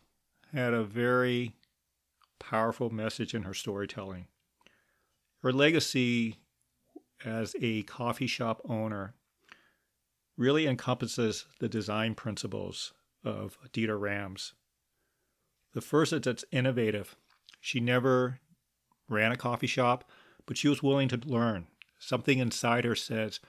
had 0.52 0.74
a 0.74 0.84
very 0.84 1.54
powerful 2.38 2.90
message 2.90 3.34
in 3.34 3.42
her 3.42 3.54
storytelling. 3.54 4.26
Her 5.42 5.52
legacy 5.52 6.36
as 7.24 7.54
a 7.60 7.82
coffee 7.84 8.26
shop 8.26 8.60
owner 8.68 9.14
really 10.36 10.66
encompasses 10.66 11.46
the 11.58 11.68
design 11.68 12.14
principles 12.14 12.92
of 13.24 13.58
Dieter 13.72 14.00
Rams. 14.00 14.54
The 15.74 15.80
first 15.80 16.12
is 16.12 16.26
it's 16.26 16.44
innovative. 16.52 17.16
She 17.60 17.80
never 17.80 18.40
ran 19.08 19.32
a 19.32 19.36
coffee 19.36 19.66
shop, 19.66 20.08
but 20.46 20.56
she 20.56 20.68
was 20.68 20.82
willing 20.82 21.08
to 21.08 21.20
learn. 21.24 21.66
Something 21.98 22.38
inside 22.38 22.84
her 22.84 22.94
says, 22.94 23.40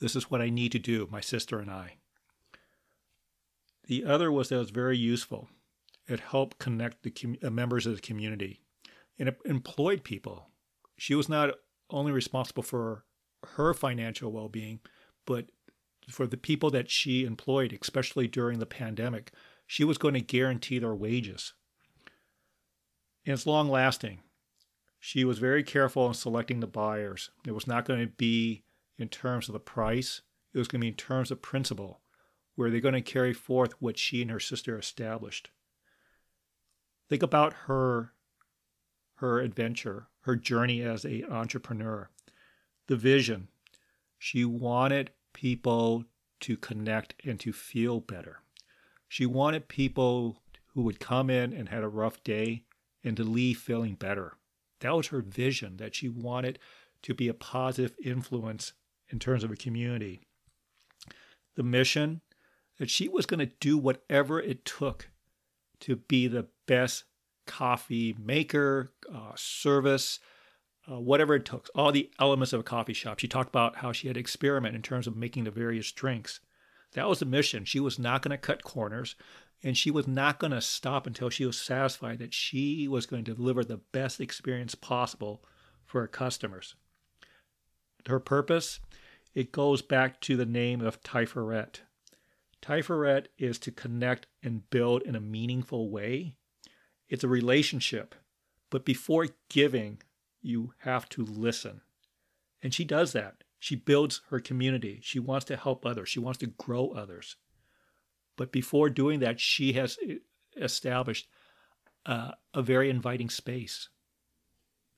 This 0.00 0.16
is 0.16 0.30
what 0.30 0.40
I 0.40 0.50
need 0.50 0.72
to 0.72 0.78
do, 0.78 1.08
my 1.10 1.20
sister 1.20 1.58
and 1.58 1.70
I. 1.70 1.96
The 3.86 4.04
other 4.04 4.32
was 4.32 4.48
that 4.48 4.56
it 4.56 4.58
was 4.58 4.70
very 4.70 4.96
useful. 4.96 5.48
It 6.06 6.20
helped 6.20 6.58
connect 6.58 7.02
the 7.02 7.10
com- 7.10 7.36
uh, 7.42 7.50
members 7.50 7.86
of 7.86 7.96
the 7.96 8.02
community 8.02 8.60
and 9.18 9.28
it 9.28 9.38
employed 9.44 10.04
people. 10.04 10.50
She 10.96 11.14
was 11.14 11.28
not 11.28 11.54
only 11.90 12.12
responsible 12.12 12.62
for 12.62 13.04
her 13.56 13.74
financial 13.74 14.32
well 14.32 14.48
being, 14.48 14.80
but 15.26 15.46
for 16.08 16.26
the 16.26 16.36
people 16.36 16.70
that 16.70 16.90
she 16.90 17.24
employed, 17.24 17.76
especially 17.80 18.28
during 18.28 18.58
the 18.58 18.66
pandemic 18.66 19.32
she 19.66 19.84
was 19.84 19.98
going 19.98 20.14
to 20.14 20.20
guarantee 20.20 20.78
their 20.78 20.94
wages. 20.94 21.54
And 23.24 23.32
it's 23.32 23.46
long 23.46 23.68
lasting. 23.68 24.20
She 25.00 25.24
was 25.24 25.38
very 25.38 25.62
careful 25.62 26.06
in 26.06 26.14
selecting 26.14 26.60
the 26.60 26.66
buyers. 26.66 27.30
It 27.46 27.52
was 27.52 27.66
not 27.66 27.84
going 27.84 28.00
to 28.00 28.12
be 28.12 28.64
in 28.98 29.08
terms 29.08 29.48
of 29.48 29.52
the 29.54 29.60
price, 29.60 30.22
it 30.52 30.58
was 30.58 30.68
going 30.68 30.80
to 30.80 30.84
be 30.84 30.88
in 30.88 30.94
terms 30.94 31.30
of 31.30 31.42
principle, 31.42 32.00
where 32.54 32.70
they're 32.70 32.80
going 32.80 32.94
to 32.94 33.00
carry 33.00 33.32
forth 33.32 33.80
what 33.80 33.98
she 33.98 34.22
and 34.22 34.30
her 34.30 34.40
sister 34.40 34.78
established. 34.78 35.50
Think 37.08 37.22
about 37.22 37.52
her 37.66 38.12
her 39.18 39.40
adventure, 39.40 40.08
her 40.22 40.34
journey 40.34 40.82
as 40.82 41.04
an 41.04 41.24
entrepreneur, 41.30 42.08
the 42.88 42.96
vision. 42.96 43.48
She 44.18 44.44
wanted 44.44 45.10
people 45.32 46.04
to 46.40 46.56
connect 46.56 47.14
and 47.24 47.38
to 47.40 47.52
feel 47.52 48.00
better. 48.00 48.40
She 49.08 49.24
wanted 49.24 49.68
people 49.68 50.42
who 50.74 50.82
would 50.82 50.98
come 50.98 51.30
in 51.30 51.52
and 51.52 51.68
had 51.68 51.84
a 51.84 51.88
rough 51.88 52.22
day 52.24 52.64
and 53.04 53.16
to 53.16 53.22
leave 53.22 53.58
feeling 53.58 53.94
better. 53.94 54.34
That 54.80 54.96
was 54.96 55.08
her 55.08 55.20
vision 55.20 55.76
that 55.76 55.94
she 55.94 56.08
wanted 56.08 56.58
to 57.02 57.14
be 57.14 57.28
a 57.28 57.34
positive 57.34 57.94
influence 58.04 58.72
in 59.08 59.18
terms 59.18 59.44
of 59.44 59.50
a 59.50 59.56
community. 59.56 60.22
The 61.54 61.62
mission 61.62 62.22
that 62.78 62.90
she 62.90 63.08
was 63.08 63.26
going 63.26 63.40
to 63.40 63.52
do 63.60 63.78
whatever 63.78 64.40
it 64.40 64.64
took 64.64 65.10
to 65.80 65.96
be 65.96 66.26
the 66.26 66.46
best 66.66 67.04
coffee 67.46 68.16
maker, 68.18 68.92
uh, 69.12 69.32
service, 69.36 70.18
uh, 70.90 70.98
whatever 70.98 71.34
it 71.34 71.44
took, 71.44 71.68
all 71.74 71.92
the 71.92 72.10
elements 72.18 72.52
of 72.52 72.60
a 72.60 72.64
coffee 72.64 72.92
shop. 72.92 73.18
She 73.18 73.28
talked 73.28 73.48
about 73.48 73.76
how 73.76 73.92
she 73.92 74.08
had 74.08 74.16
experiment 74.16 74.74
in 74.74 74.82
terms 74.82 75.06
of 75.06 75.16
making 75.16 75.44
the 75.44 75.50
various 75.50 75.90
drinks. 75.92 76.40
That 76.92 77.08
was 77.08 77.18
the 77.18 77.26
mission. 77.26 77.64
She 77.64 77.80
was 77.80 77.98
not 77.98 78.22
going 78.22 78.30
to 78.30 78.38
cut 78.38 78.64
corners 78.64 79.16
and 79.64 79.76
she 79.76 79.90
was 79.90 80.06
not 80.06 80.38
going 80.38 80.52
to 80.52 80.60
stop 80.60 81.06
until 81.06 81.30
she 81.30 81.46
was 81.46 81.58
satisfied 81.58 82.18
that 82.18 82.34
she 82.34 82.86
was 82.86 83.06
going 83.06 83.24
to 83.24 83.34
deliver 83.34 83.64
the 83.64 83.78
best 83.78 84.20
experience 84.20 84.74
possible 84.74 85.42
for 85.86 86.02
her 86.02 86.06
customers. 86.06 86.74
Her 88.06 88.20
purpose, 88.20 88.80
it 89.34 89.52
goes 89.52 89.80
back 89.80 90.20
to 90.22 90.36
the 90.36 90.44
name 90.44 90.82
of 90.82 91.02
Tiferet. 91.02 91.80
Tiferet 92.64 93.26
is 93.36 93.58
to 93.58 93.70
connect 93.70 94.26
and 94.42 94.68
build 94.70 95.02
in 95.02 95.14
a 95.14 95.20
meaningful 95.20 95.90
way. 95.90 96.34
It's 97.10 97.24
a 97.24 97.28
relationship, 97.28 98.14
but 98.70 98.86
before 98.86 99.28
giving, 99.50 100.00
you 100.40 100.72
have 100.78 101.08
to 101.10 101.24
listen. 101.24 101.82
And 102.62 102.72
she 102.72 102.84
does 102.84 103.12
that. 103.12 103.44
She 103.58 103.76
builds 103.76 104.22
her 104.30 104.40
community. 104.40 105.00
She 105.02 105.18
wants 105.18 105.44
to 105.46 105.56
help 105.56 105.84
others. 105.84 106.08
She 106.08 106.20
wants 106.20 106.38
to 106.38 106.46
grow 106.46 106.88
others. 106.90 107.36
But 108.36 108.50
before 108.50 108.88
doing 108.88 109.20
that, 109.20 109.40
she 109.40 109.74
has 109.74 109.98
established 110.56 111.28
uh, 112.06 112.32
a 112.54 112.62
very 112.62 112.88
inviting 112.88 113.28
space. 113.28 113.90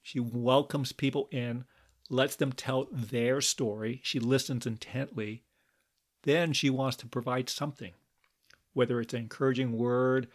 She 0.03 0.21
welcomes 0.21 0.93
people 0.93 1.29
in, 1.33 1.65
lets 2.09 2.37
them 2.37 2.53
tell 2.53 2.87
their 2.93 3.41
story. 3.41 4.01
She 4.05 4.21
listens 4.21 4.67
intently. 4.67 5.43
Then 6.27 6.53
she 6.53 6.69
wants 6.69 6.97
to 6.97 7.07
provide 7.07 7.49
something, 7.49 7.93
whether 8.75 9.01
it's 9.01 9.15
an 9.15 9.21
encouraging 9.21 9.79
word, 9.79 10.27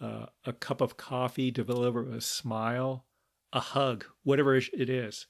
uh, 0.00 0.26
a 0.46 0.52
cup 0.52 0.80
of 0.80 0.96
coffee, 0.96 1.50
deliver 1.50 2.08
a 2.08 2.20
smile, 2.20 3.04
a 3.52 3.58
hug, 3.58 4.04
whatever 4.22 4.54
it 4.54 4.88
is. 4.88 5.26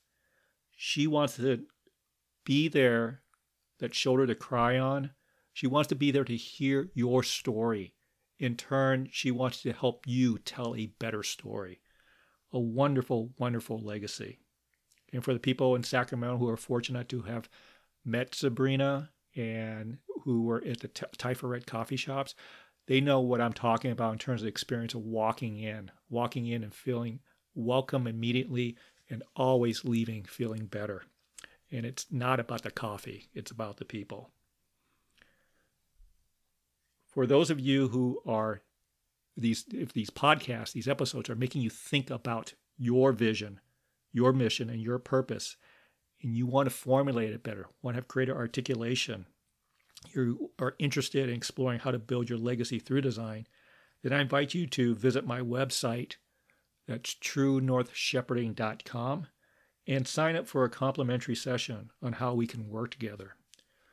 She 0.76 1.06
wants 1.06 1.36
to 1.36 1.64
be 2.44 2.68
there, 2.68 3.22
that 3.78 3.94
shoulder 3.94 4.26
to 4.26 4.34
cry 4.34 4.78
on. 4.78 5.12
She 5.54 5.66
wants 5.66 5.88
to 5.88 5.94
be 5.94 6.10
there 6.10 6.24
to 6.24 6.36
hear 6.36 6.90
your 6.94 7.22
story. 7.22 7.94
In 8.38 8.56
turn, 8.56 9.08
she 9.10 9.30
wants 9.30 9.62
to 9.62 9.72
help 9.72 10.06
you 10.06 10.38
tell 10.38 10.76
a 10.76 10.92
better 10.98 11.22
story. 11.22 11.80
A 12.52 12.60
wonderful, 12.60 13.32
wonderful 13.38 13.78
legacy. 13.78 14.40
And 15.10 15.24
for 15.24 15.32
the 15.32 15.40
people 15.40 15.74
in 15.74 15.82
Sacramento 15.82 16.36
who 16.36 16.48
are 16.48 16.56
fortunate 16.58 17.08
to 17.08 17.22
have 17.22 17.48
met 18.04 18.34
Sabrina 18.34 19.10
and 19.34 19.98
who 20.24 20.42
were 20.42 20.62
at 20.66 20.80
the 20.80 20.88
Tiferet 20.88 21.66
coffee 21.66 21.96
shops, 21.96 22.34
they 22.86 23.00
know 23.00 23.20
what 23.20 23.40
I'm 23.40 23.52
talking 23.52 23.90
about 23.90 24.12
in 24.12 24.18
terms 24.18 24.40
of 24.42 24.44
the 24.44 24.50
experience 24.50 24.94
of 24.94 25.02
walking 25.02 25.58
in, 25.58 25.90
walking 26.10 26.46
in 26.46 26.62
and 26.62 26.74
feeling 26.74 27.20
welcome 27.54 28.06
immediately 28.06 28.76
and 29.08 29.22
always 29.36 29.84
leaving 29.84 30.24
feeling 30.24 30.66
better. 30.66 31.02
And 31.70 31.86
it's 31.86 32.06
not 32.10 32.40
about 32.40 32.62
the 32.62 32.70
coffee, 32.70 33.28
it's 33.34 33.50
about 33.50 33.76
the 33.76 33.84
people. 33.84 34.30
For 37.08 37.26
those 37.26 37.50
of 37.50 37.60
you 37.60 37.88
who 37.88 38.20
are 38.26 38.62
these 39.36 39.64
if 39.72 39.92
these 39.92 40.10
podcasts, 40.10 40.72
these 40.72 40.88
episodes 40.88 41.30
are 41.30 41.34
making 41.34 41.62
you 41.62 41.70
think 41.70 42.10
about 42.10 42.54
your 42.78 43.12
vision, 43.12 43.60
your 44.12 44.32
mission 44.32 44.68
and 44.70 44.80
your 44.80 44.98
purpose 44.98 45.56
and 46.22 46.36
you 46.36 46.46
want 46.46 46.66
to 46.66 46.74
formulate 46.74 47.32
it 47.32 47.42
better, 47.42 47.66
want 47.82 47.94
to 47.94 47.98
have 47.98 48.08
greater 48.08 48.36
articulation, 48.36 49.26
you 50.14 50.50
are 50.58 50.74
interested 50.78 51.28
in 51.28 51.34
exploring 51.34 51.80
how 51.80 51.90
to 51.90 51.98
build 51.98 52.28
your 52.28 52.38
legacy 52.38 52.78
through 52.78 53.00
design, 53.00 53.46
then 54.02 54.12
I 54.12 54.20
invite 54.20 54.54
you 54.54 54.66
to 54.68 54.94
visit 54.94 55.26
my 55.26 55.40
website. 55.40 56.16
That's 56.88 57.14
truenorthshepherding.com 57.14 59.26
and 59.86 60.06
sign 60.06 60.36
up 60.36 60.48
for 60.48 60.64
a 60.64 60.70
complimentary 60.70 61.36
session 61.36 61.90
on 62.02 62.14
how 62.14 62.34
we 62.34 62.46
can 62.46 62.68
work 62.68 62.90
together. 62.90 63.36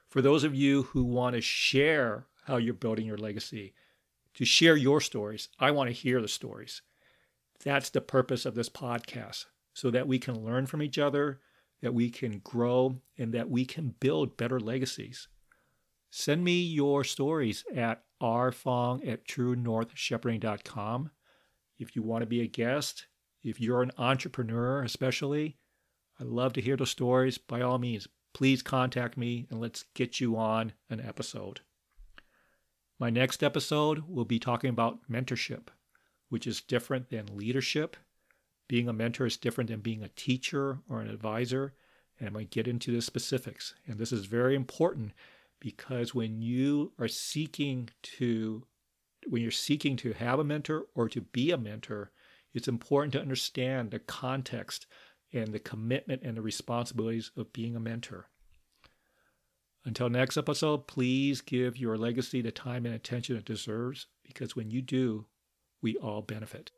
For 0.08 0.22
those 0.22 0.44
of 0.44 0.56
you 0.56 0.84
who 0.84 1.04
want 1.04 1.36
to 1.36 1.42
share 1.42 2.26
how 2.46 2.58
you're 2.58 2.74
building 2.74 3.06
your 3.06 3.18
legacy, 3.18 3.74
to 4.36 4.46
share 4.46 4.76
your 4.76 5.02
stories, 5.02 5.50
I 5.60 5.72
want 5.72 5.90
to 5.90 5.94
hear 5.94 6.22
the 6.22 6.28
stories. 6.28 6.82
That's 7.64 7.90
the 7.90 8.02
purpose 8.02 8.46
of 8.46 8.56
this 8.56 8.70
podcast, 8.70 9.46
so 9.74 9.92
that 9.92 10.08
we 10.08 10.18
can 10.18 10.44
learn 10.44 10.66
from 10.66 10.82
each 10.82 10.98
other, 10.98 11.42
that 11.82 11.94
we 11.94 12.10
can 12.10 12.40
grow, 12.40 13.02
and 13.18 13.34
that 13.34 13.50
we 13.50 13.66
can 13.66 13.96
build 14.00 14.38
better 14.38 14.60
legacies. 14.60 15.28
Send 16.12 16.44
me 16.44 16.62
your 16.62 17.04
stories 17.04 17.64
at 17.76 18.04
rfong 18.22 19.08
at 19.08 19.28
truenorthshepherding.com. 19.28 21.12
If 21.78 21.96
you 21.96 22.02
want 22.04 22.24
to 22.24 22.28
be 22.28 22.42
a 22.42 22.48
guest, 22.48 23.08
if 23.44 23.62
you're 23.62 23.82
an 23.82 23.92
entrepreneur, 23.98 24.84
especially, 24.84 25.58
I 26.20 26.24
love 26.24 26.54
to 26.54 26.62
hear 26.62 26.76
the 26.76 26.86
stories. 26.86 27.38
By 27.38 27.62
all 27.62 27.78
means, 27.78 28.08
please 28.34 28.62
contact 28.62 29.18
me 29.18 29.48
and 29.50 29.62
let's 29.62 29.86
get 29.94 30.20
you 30.20 30.36
on 30.36 30.74
an 30.90 31.00
episode. 31.00 31.62
My 33.00 33.10
next 33.10 33.42
episode 33.44 34.04
will 34.10 34.26
be 34.26 34.40
talking 34.40 34.70
about 34.70 35.10
mentorship, 35.10 35.68
which 36.28 36.46
is 36.46 36.60
different 36.60 37.10
than 37.10 37.38
leadership. 37.38 37.96
Being 38.70 38.88
a 38.88 38.94
mentor 38.94 39.26
is 39.26 39.36
different 39.36 39.70
than 39.70 39.82
being 39.82 40.04
a 40.04 40.10
teacher 40.10 40.80
or 40.88 41.02
an 41.02 41.10
advisor. 41.10 41.74
And 42.22 42.36
to 42.36 42.44
get 42.46 42.68
into 42.68 42.94
the 42.94 43.02
specifics. 43.02 43.74
And 43.88 43.98
this 43.98 44.12
is 44.12 44.26
very 44.26 44.56
important 44.56 45.12
because 45.60 46.16
when 46.16 46.42
you 46.42 46.94
are 47.00 47.08
seeking 47.08 47.90
to 48.04 48.64
when 49.28 49.42
you're 49.42 49.52
seeking 49.52 49.98
to 49.98 50.14
have 50.14 50.40
a 50.40 50.44
mentor 50.46 50.86
or 50.96 51.10
to 51.10 51.20
be 51.20 51.52
a 51.52 51.58
mentor, 51.58 52.12
it's 52.54 52.70
important 52.70 53.12
to 53.14 53.22
understand 53.22 53.92
the 53.92 54.00
context 54.00 54.86
and 55.34 55.52
the 55.52 55.60
commitment 55.60 56.22
and 56.24 56.38
the 56.38 56.42
responsibilities 56.42 57.32
of 57.36 57.52
being 57.52 57.76
a 57.76 57.82
mentor. 57.82 58.30
Until 59.86 60.10
next 60.10 60.38
episode, 60.38 60.88
please 60.88 61.42
give 61.42 61.78
your 61.78 61.98
legacy 61.98 62.42
the 62.42 62.52
time 62.52 62.86
and 62.86 62.96
attention 62.96 63.36
it 63.36 63.46
deserves 63.46 64.08
because 64.24 64.56
when 64.56 64.72
you 64.72 64.82
do, 64.82 65.26
we 65.82 65.98
all 65.98 66.22
benefit. 66.22 66.72